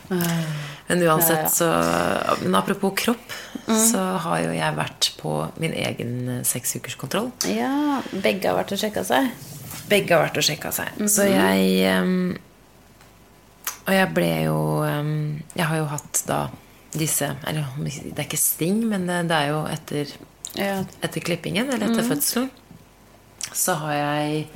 [0.09, 1.67] Men uansett, så
[2.41, 3.31] Men apropos kropp,
[3.67, 3.75] Mm.
[3.91, 7.33] så har jo jeg vært på min egen eh, seksukerskontroll.
[7.51, 9.27] ja, begge har vært og sjekka seg.
[9.89, 10.93] Begge har vært og sjekka seg.
[10.95, 11.09] Mhm.
[11.11, 12.37] Så jeg um,
[13.87, 16.39] Og jeg ble jo um, Jeg har jo hatt da
[16.95, 20.15] disse Eller det er ikke sting, men det, det er jo etter,
[20.55, 22.49] Ja, etter klippingen, eller etter fødselen,
[23.53, 24.47] så har jeg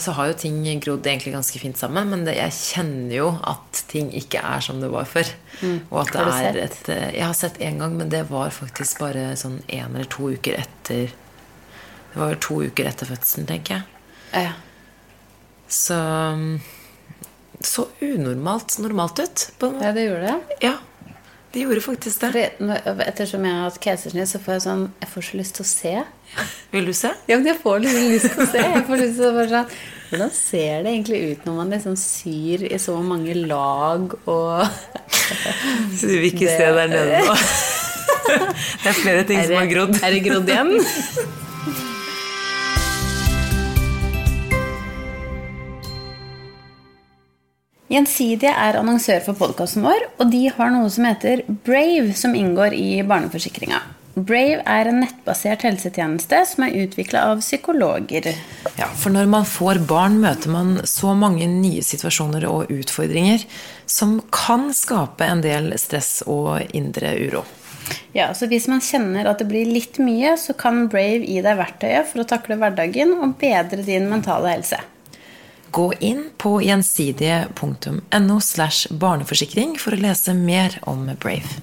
[0.00, 3.82] så har jo ting grodd egentlig ganske fint sammen, men det, jeg kjenner jo at
[3.90, 5.28] ting ikke er som det var før.
[5.90, 6.30] Og at det Mm.
[6.44, 9.92] Er et eh, Jeg har sett én gang, men det var faktisk bare sånn én
[9.94, 11.12] eller to uker etter
[12.14, 13.84] Det var jo to uker etter fødselen, tenker jeg.
[14.46, 14.52] ja.
[15.68, 16.60] Så um,
[17.60, 19.50] Så unormalt normalt ut.
[19.58, 20.58] På, ja det gjorde det.
[20.68, 20.74] ja,
[21.54, 22.30] det gjorde faktisk det.
[22.34, 25.64] Fordi, ettersom jeg har hatt keisersnitt, så får jeg sånn Jeg får så lyst til
[25.64, 25.94] å se.
[26.74, 27.10] Vil du se?
[27.30, 28.64] Ja, men jeg får liksom lyst til å se.
[28.74, 29.76] Jeg får lyst til å bare sånn
[30.14, 34.66] Hvordan ser det egentlig ut når man liksom syr i så mange lag og
[35.98, 37.38] Så du vil ikke Det- se der nede nå?
[38.84, 39.96] Det er flere ting som har grodd.
[40.02, 40.70] Er det grodd igjen?
[47.92, 52.72] Gjensidige er annonsør for podkasten vår, og de har noe som heter Brave, som inngår
[52.76, 53.82] i barneforsikringa.
[54.14, 58.28] Brave er en nettbasert helsetjeneste som er utvikla av psykologer.
[58.78, 63.42] Ja, for når man får barn, møter man så mange nye situasjoner og utfordringer
[63.90, 67.42] som kan skape en del stress og indre uro.
[68.14, 71.58] Ja, så Hvis man kjenner at det blir litt mye, så kan Brave gi deg
[71.58, 74.78] verktøyet for å takle hverdagen og bedre din mentale helse.
[75.74, 81.56] Gå inn på gjensidige.no slash barneforsikring for å lese mer om Brave.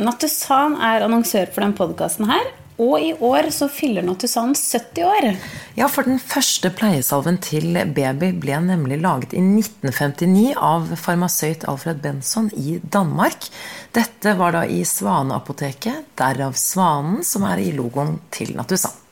[0.00, 2.48] Nattusan er annonsør for den podkasten her,
[2.80, 5.28] og i år så fyller Nattusan 70 år.
[5.76, 12.00] Ja, for den første pleiesalven til baby ble nemlig laget i 1959 av farmasøyt Alfred
[12.04, 13.48] Benson i Danmark.
[13.96, 19.02] Dette var da i Svaneapoteket, derav svanen som er i logoen til Nattusan.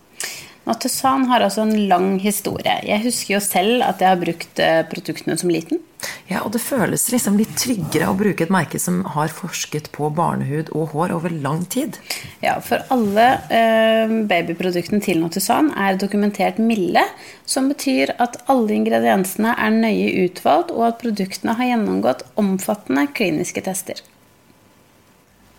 [0.65, 2.79] Nattusan har altså en lang historie.
[2.89, 5.83] Jeg husker jo selv at jeg har brukt eh, produktene som liten.
[6.29, 10.09] Ja, og det føles liksom litt tryggere å bruke et merke som har forsket på
[10.17, 11.99] barnehud og hår over lang tid.
[12.45, 17.05] Ja, For alle eh, babyproduktene til Nattusan er dokumentert milde,
[17.49, 23.65] som betyr at alle ingrediensene er nøye utvalgt, og at produktene har gjennomgått omfattende kliniske
[23.69, 24.01] tester.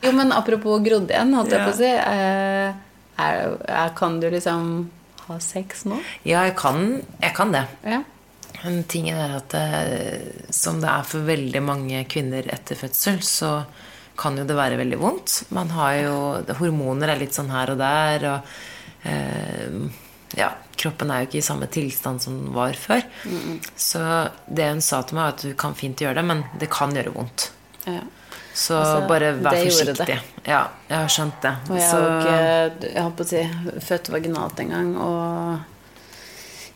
[0.06, 1.65] Jo, men apropos grodd igjen, holdt jeg Ja.
[1.70, 1.94] på å si.
[1.94, 2.85] Eh,
[3.17, 4.91] er, er, kan du liksom
[5.25, 5.99] ha sex nå?
[6.28, 7.65] Ja, jeg kan, jeg kan det.
[7.88, 8.04] Ja.
[8.63, 13.51] Men tingen er at det, som det er for veldig mange kvinner etter fødsel, så
[14.17, 15.36] kan jo det være veldig vondt.
[15.56, 16.17] Man har jo
[16.60, 19.80] Hormoner er litt sånn her og der, og eh,
[20.39, 20.49] ja,
[20.80, 23.04] kroppen er jo ikke i samme tilstand som den var før.
[23.75, 24.01] Så
[24.47, 26.95] det hun sa til meg, var at du kan fint gjøre det, men det kan
[26.95, 27.49] gjøre vondt.
[27.86, 28.01] Ja.
[28.56, 30.15] Så Altså, bare vær det forsiktig.
[30.48, 31.54] Ja, jeg har skjønt det.
[31.70, 33.41] Og jeg har ikke Jeg holdt på å si
[33.89, 35.74] født vaginalt en gang, og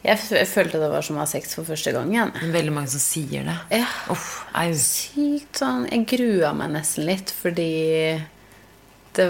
[0.03, 2.29] jeg, jeg følte det var som å ha sex for første gang igjen.
[2.53, 3.55] veldig mange som sier det.
[3.81, 3.87] Ja.
[4.11, 4.27] Uff.
[4.79, 7.71] Sykt sånn Jeg grua meg nesten litt fordi
[9.17, 9.25] det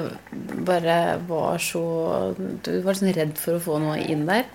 [0.68, 0.98] bare
[1.30, 1.82] var så
[2.66, 4.46] Du var sånn redd for å få noe inn der.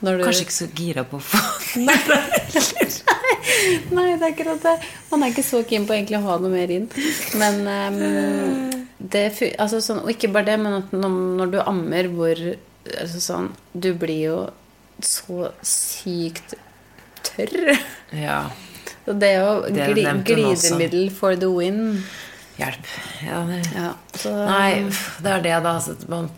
[0.00, 1.38] Du, Kanskje ikke så gira på å få
[1.82, 1.94] Nei,
[3.90, 4.74] det er akkurat det.
[5.10, 6.88] Man er ikke så keen på egentlig å ha noe mer inn.
[7.40, 9.24] Men um, det,
[9.58, 12.40] altså sånn, Og ikke bare det, men at når, du ammer, hvor
[12.98, 14.38] altså sånn, Du blir jo
[15.04, 16.56] så sykt
[17.28, 17.76] tørr.
[18.16, 18.40] Ja,
[19.04, 22.02] Så det er jo Det gli, glidemiddel for the win.
[22.58, 22.88] hjelp.
[23.22, 24.82] Ja, det, Ja, så, Nei,
[25.22, 25.76] det er det, da.
[25.78, 26.28] Altså, man,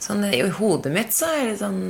[0.00, 1.82] sånn, I hodet mitt så er det sånn,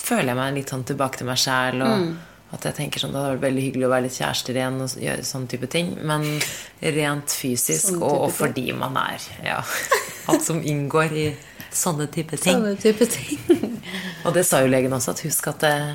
[0.00, 1.82] føler jeg meg litt sånn tilbake til meg sjæl.
[1.84, 2.10] Og Mm.
[2.52, 4.80] At jeg tenker sånn, Det hadde vært veldig hyggelig å være litt kjærester igjen.
[4.82, 6.24] Og gjøre sånn type ting Men
[6.82, 9.60] rent fysisk, Sånn og, og fordi man er ja,
[10.30, 11.26] Alt som inngår i
[11.70, 12.56] sånne type ting.
[12.58, 13.76] sånne type ting.
[14.26, 15.92] Og det sa jo legen også, at husk at eh,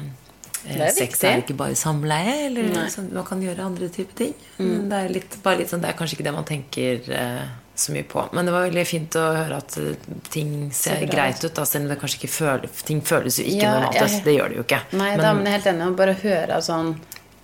[0.71, 1.27] er sex viktig.
[1.29, 2.45] er ikke bare samleie.
[2.47, 2.87] Eller Mm.
[2.93, 4.33] sånn, man kan gjøre andre typer ting.
[4.57, 7.43] Men det er, litt, litt sånn, det er kanskje ikke det man tenker eh,
[7.75, 8.23] så mye på.
[8.33, 9.95] Men det var veldig fint å høre at eh,
[10.31, 11.53] ting ser greit ut.
[11.57, 14.35] Da, selv om det kanskje ikke føler, ting føles jo ikke Ja, normalt jeg- Det
[14.37, 14.79] gjør det jo ikke.
[14.93, 15.87] Nei, da, men jeg er helt enig.
[15.91, 16.95] å Bare høre sånn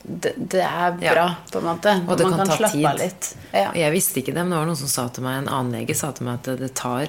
[0.03, 1.13] det, det er Ja.
[1.13, 1.91] bra, på en måte.
[2.09, 2.99] Og det Man kan ta slappe tid.
[2.99, 3.35] litt.
[3.53, 3.71] Ja.
[3.75, 5.95] Jeg visste ikke det, men det var noen som sa til meg, en annen lege
[5.95, 7.07] sa til meg at det, det tar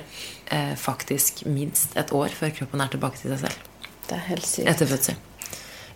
[0.50, 3.56] eh, faktisk minst et år før kroppen er tilbake til seg selv.
[4.08, 4.66] Det er helt sykt.
[4.68, 5.14] Etter fødsel.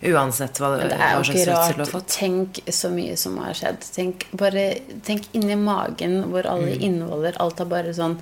[0.03, 2.07] Uansett hva, Men det er jo ikke rart.
[2.07, 3.79] Tenk så mye som har skjedd.
[3.95, 4.65] Tenk, bare,
[5.07, 6.81] tenk inni magen hvor alle Mm.
[6.89, 8.17] innvoller Alt har bare sånn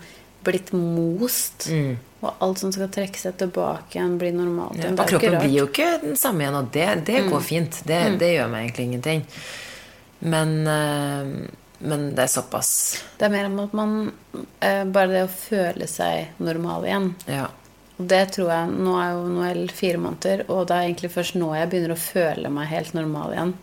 [0.45, 1.67] blitt most.
[1.69, 1.97] Mm.
[2.21, 4.77] Og alt som skal trekke seg tilbake igjen, blir normalt.
[4.77, 5.33] Ja, og kroppen.
[5.35, 5.41] Mm.
[5.41, 7.81] blir jo ikke den samme igjen, og det, det går fint.
[7.85, 9.25] Det, det gjør meg egentlig ingenting.
[10.19, 11.47] Men, øh,
[11.79, 12.71] men det er såpass.
[13.19, 13.91] Det er mer om at man
[14.61, 17.11] eh, Bare det å føle seg normal igjen.
[17.27, 17.47] Ja.
[17.95, 21.37] Og det tror jeg Nå er jo Noel fire måneder, og det er egentlig først
[21.39, 23.53] nå jeg begynner å føle meg helt normal igjen.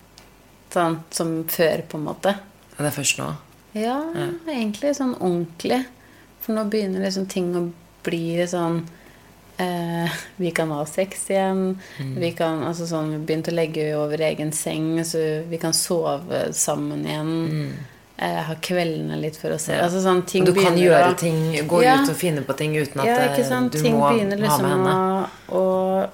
[0.72, 2.32] Sånn som før, på en måte.
[2.78, 3.28] Det er først nå.
[3.76, 3.98] Ja,
[4.48, 5.82] egentlig sånn ordentlig.
[6.42, 7.66] For nå begynner liksom ting å
[8.04, 8.82] bli sånn
[9.62, 11.76] eh, Vi kan ha sex igjen.
[11.98, 16.48] Vi kan altså sånn, Vi begynte å legge over egen seng, så vi kan sove
[16.56, 17.34] sammen igjen.
[17.68, 17.91] Eh,
[18.46, 19.74] ha kveldene litt for å se.
[19.80, 21.14] Altså, sånn, ting du kan gjøre da.
[21.18, 21.96] ting, gå Ja.
[22.02, 24.62] ut og finne på ting uten at ja, eh, du Ting må begynner ha liksom
[24.62, 25.28] med henne.
[25.48, 26.10] å, å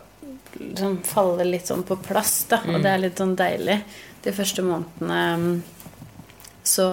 [0.60, 2.60] liksom falle litt sånn på plass, da.
[2.64, 2.74] Mm.
[2.74, 3.82] Og det er litt sånn deilig.
[4.24, 5.62] De første månedene mm,
[6.64, 6.88] så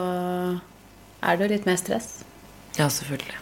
[1.24, 2.24] er det jo litt mer stress.
[2.78, 3.40] Ja, selvfølgelig.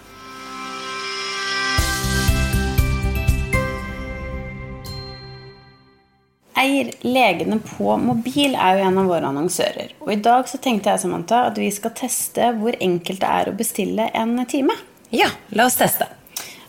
[6.63, 9.93] Eier legene på mobil er jo en av våre annonsører.
[10.05, 13.49] Og i dag så tenkte jeg Samantha, at vi skal teste hvor enkelt det er
[13.51, 14.75] å bestille en time.
[15.13, 16.07] Ja, la oss teste.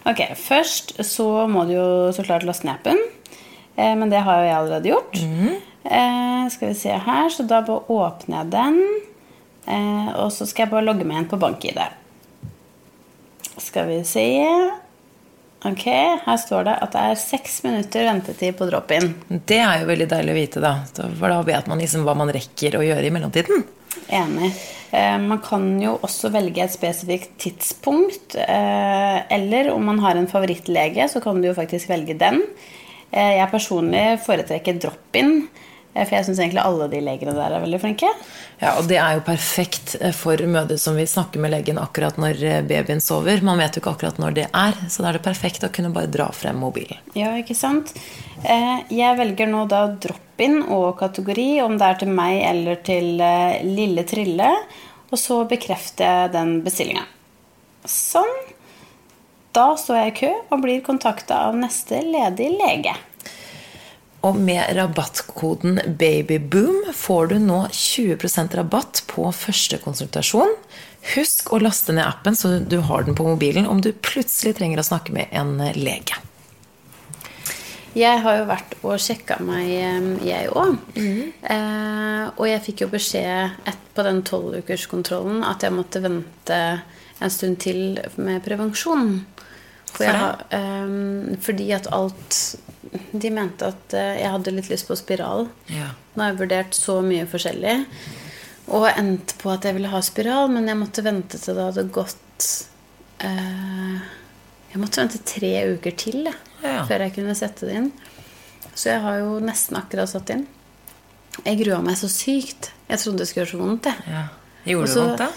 [0.04, 2.98] Ok, Først så må du jo så klart laste ned appen.
[3.76, 5.20] Eh, men det har jo jeg allerede gjort.
[5.84, 8.80] eh, skal vi se her, Så da bare åpner jeg den.
[9.66, 11.80] Eh, og så skal jeg bare logge meg inn på BankID.
[13.58, 14.26] Skal vi se
[15.64, 15.84] Ok,
[16.26, 19.14] her står det at det er seks minutter ventetid på drop-in.
[19.48, 20.74] Det er jo veldig deilig å vite, da.
[20.92, 23.64] For da vet man liksom hva man rekker å gjøre i mellomtiden.
[24.12, 24.50] Enig.
[24.92, 28.36] Eh, man kan jo også velge et spesifikt tidspunkt.
[28.36, 32.42] Eh, eller om man har en favorittlege, så kan du jo faktisk velge den.
[33.10, 35.46] Eh, jeg personlig foretrekker drop-in,
[36.02, 38.08] for jeg syns egentlig alle de legene der er veldig flinke.
[38.58, 42.18] Ja, og det er jo perfekt eh, for mødre som vil snakke med legen akkurat
[42.18, 43.44] når eh, babyen sover.
[43.46, 45.92] Man vet jo ikke akkurat når det er, så da er det perfekt å kunne
[45.94, 46.98] bare dra frem mobilen.
[47.14, 47.94] Ja, ikke sant?
[48.42, 53.14] Eh, jeg velger nå da drop-in og kategori, om det er til meg eller til
[53.70, 54.50] Lille Trille.
[55.14, 57.06] Og så bekrefter jeg den bestillinga.
[57.86, 58.34] Sånn.
[59.54, 62.96] Da står jeg i kø og blir kontakta av neste ledig lege.
[64.24, 70.54] Og med rabattkoden BABYBOOM får du nå 20% rabatt på første konsultasjon.
[71.12, 74.80] Husk å laste ned appen så du har den på mobilen om du plutselig trenger
[74.80, 76.16] å snakke med en lege.
[77.94, 79.68] Jeg har jo vært og sjekka meg,
[80.24, 80.72] jeg òg.
[80.98, 86.60] Eh, og jeg fikk jo beskjed på den tolvukerskontrollen at jeg måtte vente
[87.22, 89.20] en stund til med prevensjon.
[89.92, 92.40] For jeg eh, fordi at alt
[93.12, 95.48] de mente at eh, jeg hadde litt lyst på spiral.
[95.72, 95.90] Ja.
[96.14, 97.76] Nå har jeg vurdert så mye forskjellig.
[98.74, 101.82] Og endte på at jeg ville ha spiral, men jeg måtte vente til det hadde
[101.92, 102.46] gått
[103.24, 103.98] eh,
[104.72, 106.84] Jeg måtte vente tre uker til jeg, Ja.
[106.88, 107.90] før jeg kunne sette det inn.
[108.74, 110.46] Så jeg har jo nesten akkurat satt inn.
[111.44, 112.70] Jeg grua meg så sykt.
[112.88, 113.84] Jeg trodde det skulle gjøre så vondt.
[113.90, 114.08] jeg.
[114.08, 114.24] ja.
[114.64, 115.28] Gjorde Også, det vondt, da?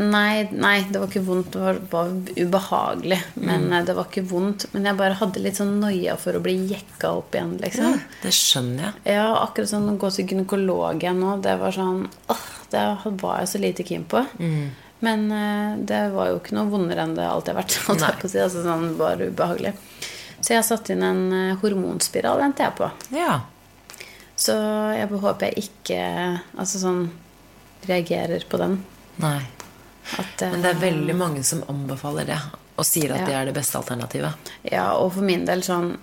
[0.00, 1.50] Nei, nei, det var ikke vondt.
[1.52, 3.18] Det var, var ubehagelig.
[3.34, 3.72] Men Mm.
[3.72, 4.66] eh, det var ikke vondt.
[4.72, 7.92] Men jeg bare hadde litt sånn noia for å bli jekka opp igjen, liksom.
[7.92, 9.14] Ja, det skjønner jeg.
[9.18, 12.86] Ja, akkurat sånn å gå til gynekolog igjen nå, det var sånn åh, Det
[13.20, 14.24] var jeg så lite keen på.
[14.38, 14.70] Mm.
[15.00, 17.76] Men uh, det var jo ikke noe vondere enn det alltid har vært.
[17.86, 19.74] holdt jeg på å si, altså sånn bare ubehagelig.
[20.40, 22.88] Så jeg satte satt inn en uh, hormonspiral, venter jeg på.
[23.12, 23.40] Ja.
[24.40, 24.56] Så
[24.96, 26.00] jeg håper jeg ikke
[26.56, 27.10] altså sånn
[27.84, 28.78] reagerer på den.
[29.20, 29.42] Nei.
[30.18, 32.38] At, eh, Men det er veldig mange som anbefaler det,
[32.76, 33.26] og sier at Ja.
[33.26, 34.50] det er det beste alternativet.
[34.70, 35.96] Ja, og for min del sånn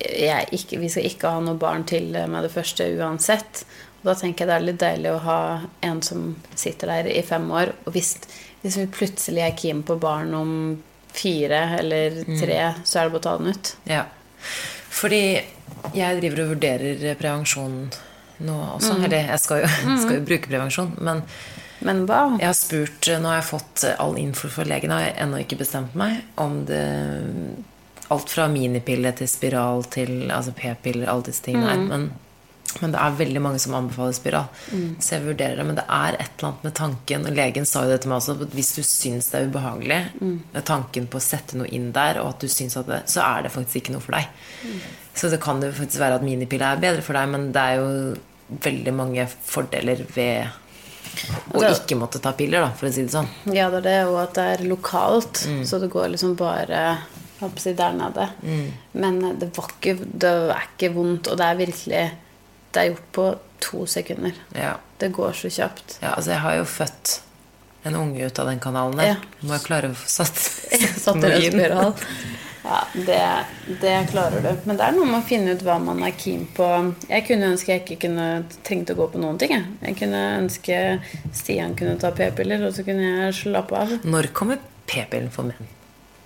[0.00, 3.64] jeg ikke, Vi skal ikke ha noe barn til med det første uansett.
[4.00, 5.40] Og da tenker jeg det er litt deilig å ha
[5.82, 7.74] en som sitter der i fem år.
[7.86, 8.14] Og hvis,
[8.62, 10.54] hvis vi plutselig er keen på barn om
[11.12, 13.72] fire eller tre, så er det bare å ta den ut.
[13.90, 14.04] Ja.
[14.88, 15.22] Fordi
[15.94, 17.76] jeg driver og vurderer prevensjon
[18.40, 18.96] nå også.
[18.96, 19.04] Mm.
[19.04, 19.70] Eller jeg skal jo,
[20.06, 21.22] skal jo bruke prevensjon, men
[21.86, 22.36] Men hva?
[22.40, 25.60] jeg har spurt Nå har jeg fått all info fra legen, har jeg ennå ikke
[25.62, 26.86] bestemt meg om det
[28.10, 31.82] Alt fra minipille til spiral til altså p-piller, alle disse tingene her.
[31.86, 32.08] Men,
[32.82, 34.48] men det er veldig mange som anbefaler spiral.
[34.98, 35.66] Så jeg vurderer det.
[35.68, 38.18] Men det er et eller annet med tanken, og legen sa jo det til meg
[38.18, 40.00] også, at hvis du syns det er ubehagelig,
[40.56, 43.22] med tanken på å sette noe inn der, og at du syns at det, så
[43.28, 44.26] er det faktisk ikke noe for deg.
[45.14, 47.78] Så det kan jo faktisk være at minipille er bedre for deg, men det er
[47.78, 50.50] jo veldig mange fordeler ved
[51.52, 53.28] Det- ikke måtte ta piller, da, for å si det sånn.
[53.52, 55.42] Ja, det er det, og at det er lokalt.
[55.66, 56.98] Så det går liksom bare
[57.56, 58.28] si, der nede.
[58.92, 62.04] Men eh, det, var ikke, det er ikke vondt, og det er virkelig
[62.72, 63.24] Det er gjort på
[63.60, 64.32] to sekunder.
[64.54, 64.76] Ja.
[64.98, 65.98] Det går så kjapt.
[66.02, 67.20] ja, altså jeg har jo født
[67.84, 69.06] en unge ut av den kanalen der.
[69.06, 69.16] Ja.
[69.42, 70.36] Må jeg klare å få satt,
[71.04, 71.50] Satt i
[72.62, 73.20] Ja, det,
[73.80, 74.50] det klarer du.
[74.68, 76.66] Men det er noe med å finne ut hva man er keen på.
[77.08, 78.26] Jeg kunne ønske jeg ikke kunne
[78.66, 79.54] trengte å gå på noen ting.
[79.56, 80.80] Jeg, jeg kunne ønske
[81.36, 83.94] Stian kunne ta p-piller, og så kunne jeg slappe av.
[84.04, 85.70] Når kommer p-pillen for menn?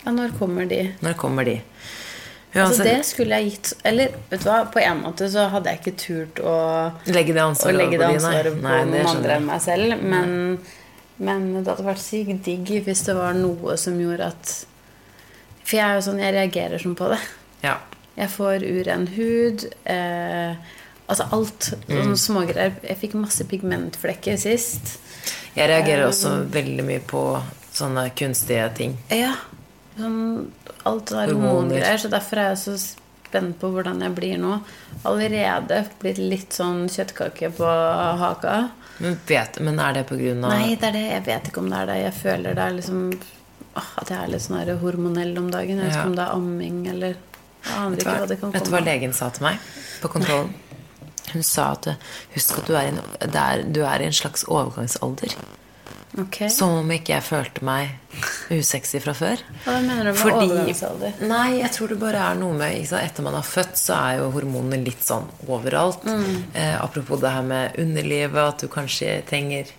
[0.05, 0.83] Ja, når kommer de?
[1.05, 1.61] Når kommer de?
[2.55, 5.81] Altså, det skulle jeg gitt Eller vet du hva, på en måte så hadde jeg
[5.81, 6.53] ikke turt å,
[7.11, 8.77] legge det ansvaret legge det ansvaret på nei.
[8.77, 10.05] Nei, noen andre enn meg selv.
[10.12, 10.37] Men,
[11.18, 14.55] men det hadde vært sykt digg hvis det var noe som gjorde at
[15.64, 17.20] For jeg er jo sånn, jeg reagerer sånn på det.
[17.64, 17.79] Ja.
[18.14, 19.64] Jeg får uren hud.
[19.90, 20.74] Eh,
[21.07, 21.70] altså alt.
[21.87, 21.94] Mm.
[21.94, 22.77] Sånne smågreier.
[22.85, 24.98] Jeg fikk masse pigmentflekker sist.
[25.55, 27.24] Jeg reagerer um, også veldig mye på
[27.74, 28.98] sånne kunstige ting.
[29.12, 29.33] Ja.
[29.96, 30.53] Sånn,
[30.85, 31.98] alt der hormongreier.
[32.03, 32.77] Så derfor er jeg så
[33.35, 34.59] spent på hvordan jeg blir nå.
[35.09, 37.70] Allerede blitt litt sånn kjøttkake på
[38.20, 38.59] haka.
[39.03, 41.07] Men, vet, men er det på grunn av Nei, det er det.
[41.09, 41.96] Jeg vet ikke om det er det.
[42.05, 43.00] Jeg føler det er liksom
[43.74, 45.80] At jeg er litt sånn hormonell om dagen.
[45.80, 47.16] Jeg vet ikke om det er amming eller
[47.64, 49.60] Vet du hva, hva hva legen sa til meg
[50.02, 50.52] på kontrollen?
[51.32, 51.88] Hun sa at
[52.34, 55.32] husk at du er, en, det er, du er i en slags overgangsalder.
[56.20, 56.46] Okay.
[56.52, 58.20] Som om ikke jeg følte meg
[58.54, 59.40] usexy fra før.
[59.64, 61.16] Hva mener du med Fordi- overgangsalder?
[61.26, 63.02] Nei, jeg tror det bare er noe med sant?
[63.02, 66.04] Etter man har født, så er jo hormonene litt sånn overalt.
[66.04, 66.44] Mm.
[66.54, 69.72] Eh, apropos det her med underlivet, at du kanskje trenger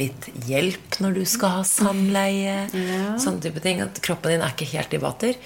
[0.00, 2.62] litt hjelp når du skal ha samleie.
[2.72, 3.12] Ja.
[3.20, 3.82] Sånne type ting.
[3.84, 5.38] At kroppen din er ikke helt i vater.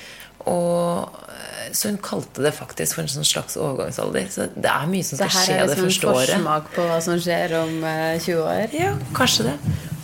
[0.47, 4.29] Og, eh, så hun kalte det faktisk for en sånn slags overgangsalder.
[4.31, 6.87] Så det er mye som Det skal her skje er det liksom en forsmak på
[6.87, 8.77] hva som skjer om eh, 20 år.
[8.77, 9.57] Ja, kanskje det.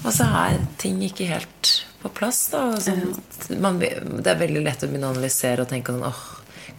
[0.02, 2.48] Og så er ting ikke helt på plass.
[2.50, 2.64] Da.
[2.83, 3.12] Sånn,
[3.62, 6.24] man, det er veldig lett å begynne å analysere og tenke sånn åh,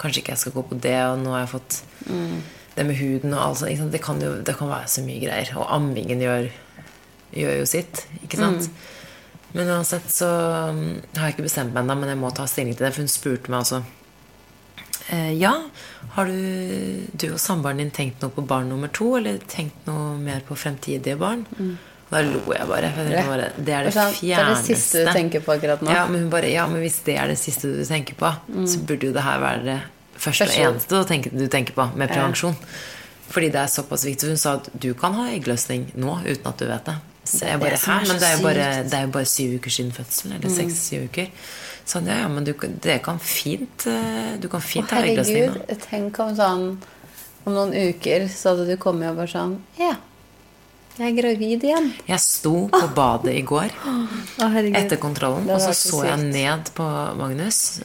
[0.02, 1.80] kanskje ikke jeg skal gå på det, og nå har jeg fått
[2.76, 3.92] det med huden og alt sånt.
[3.94, 5.52] Det kan jo det kan være så mye greier.
[5.60, 6.50] Og ammingen gjør,
[7.34, 8.70] gjør jo sitt, ikke sant?
[9.54, 10.28] Men uansett så
[10.74, 10.86] um,
[11.18, 12.94] har jeg ikke bestemt meg ennå, men jeg må ta stilling til det.
[12.96, 13.84] For hun spurte meg altså
[15.14, 15.52] eh, Ja,
[16.16, 19.12] har du, du og samboeren din tenkt noe på barn nummer to?
[19.20, 21.46] Eller tenkt noe mer på fremtidige barn?
[22.10, 22.90] Da lo jeg bare.
[22.98, 24.26] Jeg bare det er det fjerneste.
[24.26, 25.94] Det er det siste du tenker på akkurat nå.
[25.94, 28.34] Ja, men bare, ja, men hvis det er det siste du tenker på,
[28.66, 29.80] så burde jo det her være det
[30.18, 32.58] første og eneste du tenker på med prevensjon.
[33.34, 34.34] Fordi det er såpass viktig.
[34.34, 37.00] Hun sa at du kan ha eggløsning nå uten at du vet det.
[37.24, 38.66] Så jeg bare, det Men det er, jo bare,
[39.02, 40.34] er bare syv uker siden fødselen.
[40.38, 41.30] Eller seks-syv uker.
[41.86, 42.54] Sånn, ja, ja, men du,
[42.84, 45.54] det kan fint eh, Du kan fint ha eggløsning nå.
[45.58, 46.62] herregud, tenk om sånn
[47.44, 49.98] Om noen uker så hadde du kommet og bare sånn Ja,
[50.96, 51.90] jeg er gravid igjen.
[52.08, 53.72] Jeg sto på badet i går
[54.46, 56.86] oh, etter kontrollen, og så så jeg ned på
[57.18, 57.82] Magnus.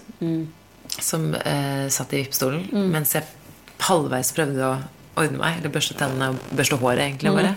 [1.00, 2.90] som eh, satt i vippstolen, Mm.
[2.92, 3.24] mens jeg
[3.88, 4.76] halvveis prøvde å
[5.18, 7.56] ordne meg, eller børste tennene og børste håret, egentlig, Mm.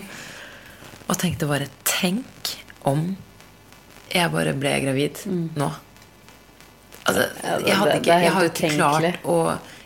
[1.08, 2.54] Og tenkte bare Tenk
[2.88, 3.16] om
[4.12, 5.22] jeg bare ble gravid
[5.56, 5.70] nå.
[7.06, 7.42] Altså, Mm.
[7.42, 9.36] Ja, det- jeg, hadde ikke, er jeg har jo ikke klart å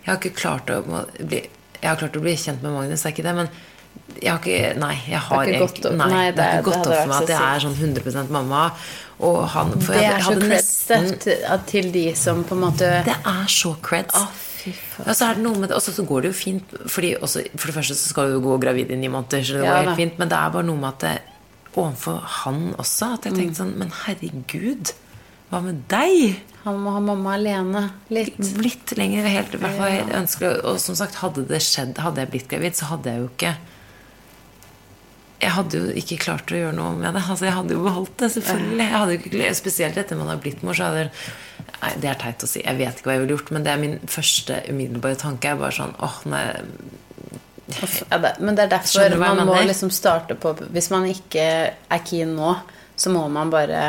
[0.05, 1.41] Jeg har ikke klart å bli
[1.83, 3.49] Jeg har klart å bli kjent med Magnus, det er ikke det, men
[4.23, 6.77] jeg har ikke Nei, jeg har ikke gått opp- Nei, det har det- ikke gått
[6.77, 8.73] opp for meg at jeg er sånn 100% mamma.
[9.25, 11.07] Og han For Det er så creds nesten
[11.67, 14.15] til, de som på en måte Det er så creds.
[14.15, 14.27] Å,
[15.07, 18.09] og så det og så går det jo fint Fordi også, For det første så
[18.11, 19.95] skal du jo gå gravid i ni måneder, så det Ja, går helt da.
[19.97, 20.19] fint.
[20.19, 21.23] Men det er bare noe med at det,
[21.77, 23.39] overfor han også At jeg Mm.
[23.39, 24.93] tenkte sånn Men herregud,
[25.51, 26.37] hva med deg?
[26.65, 28.37] Han må ha mamma alene litt.
[28.59, 30.65] Litt lenger helt, i hvert fall helt ønskelig.
[30.65, 33.53] Og som sagt, hadde det skjedd, hadde jeg blitt gravid, så hadde jeg jo ikke
[35.37, 37.23] jeg hadde jo ikke klart å gjøre noe med det.
[37.23, 38.85] Altså, jeg hadde jo beholdt det, selvfølgelig.
[38.85, 41.11] Jeg hadde ikke, spesielt etter man har blitt mor, så hadde
[41.77, 42.63] Nei, det er teit å si.
[42.63, 45.51] Jeg vet ikke hva jeg ville gjort, men det er min første umiddelbare tanke.
[45.51, 46.45] er bare sånn åh, nei,
[48.09, 52.05] Ja, det, men det er derfor man må liksom starte på Hvis man ikke er
[52.07, 52.55] keen nå,
[52.97, 53.83] så må man bare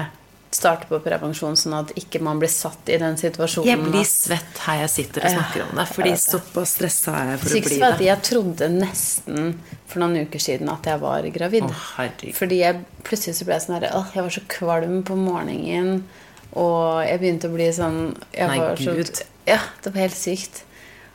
[0.53, 3.67] starte på prevensjon, sånn at ikke man blir satt i den situasjonen.
[3.67, 5.87] Jeg blir svett her jeg sitter og snakker om det.
[5.91, 8.05] Fordi såpass stressa er jeg for å bli det.
[8.07, 9.49] jeg trodde nesten
[9.87, 11.67] for noen uker siden at jeg var gravid.
[11.67, 12.07] Å.
[12.37, 16.05] Fordi jeg plutselig så ble jeg sånn herre jeg var så kvalm på morgenen.
[16.57, 17.99] Og jeg begynte å bli sånn
[18.31, 19.21] jeg Nei, var så, Gud.
[19.49, 20.63] Ja, det var helt sykt.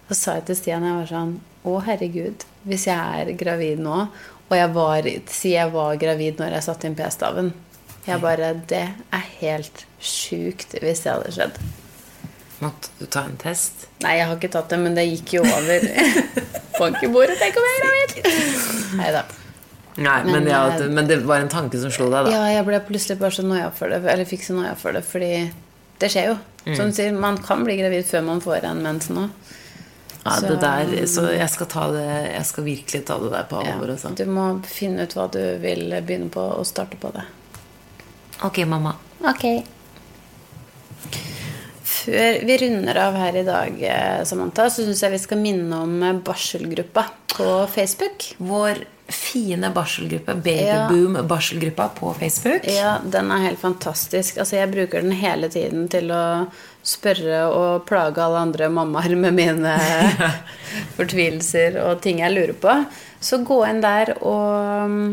[0.09, 2.45] Og så sa jeg til Stian jeg var sånn Å, herregud.
[2.69, 4.07] Hvis jeg er gravid nå,
[4.53, 7.53] og jeg var Si jeg var gravid når jeg satte inn p-staven.
[8.07, 8.83] Jeg bare Det
[9.15, 11.61] er helt sjukt hvis det hadde skjedd.
[12.63, 13.87] Måtte du ta en test?
[14.05, 15.87] Nei, jeg har ikke tatt det, men det gikk jo over.
[16.79, 18.93] Bank i bordet, tenk om jeg er gravid!
[19.01, 19.23] Nei da.
[19.93, 22.33] Nei, men, Men, ja, det, men det var en tanke som slo deg, da.
[22.33, 23.99] Ja, jeg ble plutselig bare så noia for det.
[24.09, 25.33] Eller fikk så noia for det, fordi
[26.01, 26.37] det skjer jo.
[26.65, 26.77] Mm.
[26.79, 29.27] Som du sier, man kan bli gravid før man får en mens nå.
[30.23, 33.47] Ja, Så- det der, så jeg skal, ta det, jeg skal virkelig ta det der
[33.51, 33.91] på alvor.
[33.91, 37.27] Ja, du må finne ut hva du vil begynne på, og starte på det.
[38.41, 38.95] Ok, mamma.
[39.21, 39.45] Ok.
[41.83, 45.83] Før vi runder av her i dag, eh, Samantha, så syns jeg vi skal minne
[45.85, 47.05] om eh, barselgruppa
[47.37, 48.33] på Facebook.
[48.39, 50.89] Vår fine barselgruppe, Ja.
[50.89, 52.67] Babyboom-barselgruppa på Facebook.
[52.67, 54.39] Ja, den er helt fantastisk.
[54.39, 56.47] Altså, jeg bruker den hele tiden til å
[56.83, 59.77] spørre og plage alle andre mammaer med mine
[60.97, 62.79] fortvilelser og ting jeg lurer på.
[63.23, 65.11] Så gå inn der og mm,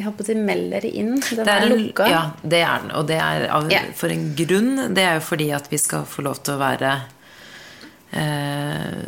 [0.00, 1.16] Jeg håper de melder dere inn.
[1.20, 2.06] Den Det er, er lukka.
[2.08, 2.92] ja, det er den.
[2.96, 3.88] Og det er av, yeah.
[3.98, 4.70] for en grunn.
[4.96, 6.92] Det er jo fordi at vi skal få lov til å være
[8.16, 9.02] eh,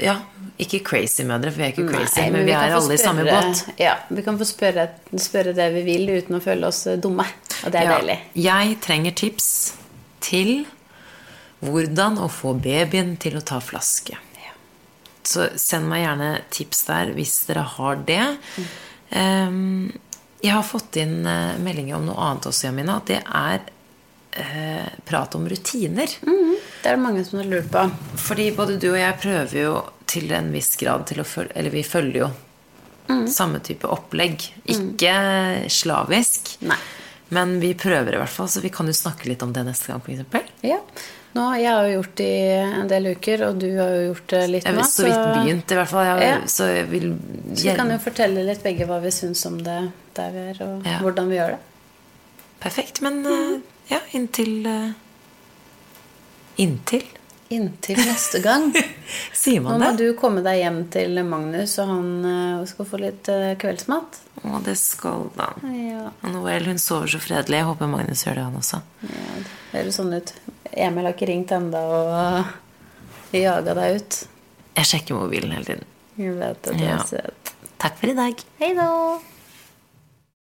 [0.00, 0.16] Ja,
[0.62, 2.96] ikke crazy mødre, for vi er ikke crazy, Nei, men, vi, vi er alle alle
[2.96, 3.64] i samme båt.
[3.82, 4.86] Ja, vi kan få spørre,
[5.18, 7.26] spørre det vi vil uten å føle oss eh, dumme.
[7.64, 8.18] Og det er Ja, deilig.
[8.46, 9.48] jeg trenger tips
[10.24, 10.54] til
[11.64, 14.16] hvordan å få babyen til å ta flaske.
[15.24, 18.24] Så send meg gjerne tips der hvis dere har det.
[19.16, 19.92] Ehm,
[20.42, 22.98] jeg har fått inn eh, meldinger om noe annet også, Jamina.
[23.00, 23.60] At det er
[24.42, 26.16] eh, prat om rutiner.
[26.24, 27.84] Det er det mange som har lurt på.
[28.26, 29.76] Fordi både du og jeg prøver jo
[30.10, 32.32] til en viss grad til å følge Eller vi følger jo
[33.28, 34.44] samme type opplegg.
[34.64, 35.14] Ikke
[35.72, 36.54] slavisk.
[36.64, 36.78] Nei.
[37.34, 39.90] Men vi prøver i hvert fall, så vi kan jo snakke litt om det neste
[39.90, 40.02] gang.
[40.04, 40.48] For eksempel.
[40.64, 40.80] Ja.
[41.34, 44.26] Nå, jeg har jo gjort det i en del uker, og du har jo gjort
[44.30, 44.82] det litt Jeg nå.
[44.84, 46.04] har så vidt begynt, i hvert fall.
[46.06, 46.36] Jeg, Ja.
[46.46, 47.08] Så jeg vil
[47.54, 49.78] Så vi kan jo fortelle litt begge hva vi syns om det
[50.14, 50.98] der vi er, og Ja.
[51.02, 51.58] hvordan vi gjør det.
[52.60, 53.00] Perfekt.
[53.02, 53.60] Men eh,
[53.90, 54.92] ja, inntil eh,
[56.56, 57.02] Inntil?
[57.48, 58.70] Inntil neste gang.
[59.32, 59.78] Sier man det?
[59.78, 60.06] Nå må det?
[60.06, 64.20] du komme deg hjem til Magnus, og han uh, skal få litt uh, kveldsmat.
[64.44, 65.50] Å, det skal da.
[65.66, 67.58] Ja, Noel hun sover så fredelig.
[67.60, 68.80] Jeg håper Magnus gjør det, han også.
[69.02, 70.32] ja, det høres sånn ut.
[70.76, 74.20] Emil har ikke ringt enda og jaga deg ut.
[74.74, 75.84] Jeg sjekker mobilen hele tiden.
[76.18, 76.96] Jeg vet det, Ja.
[76.98, 77.52] er søt.
[77.78, 78.34] Takk for i dag.
[78.58, 78.88] Hei da!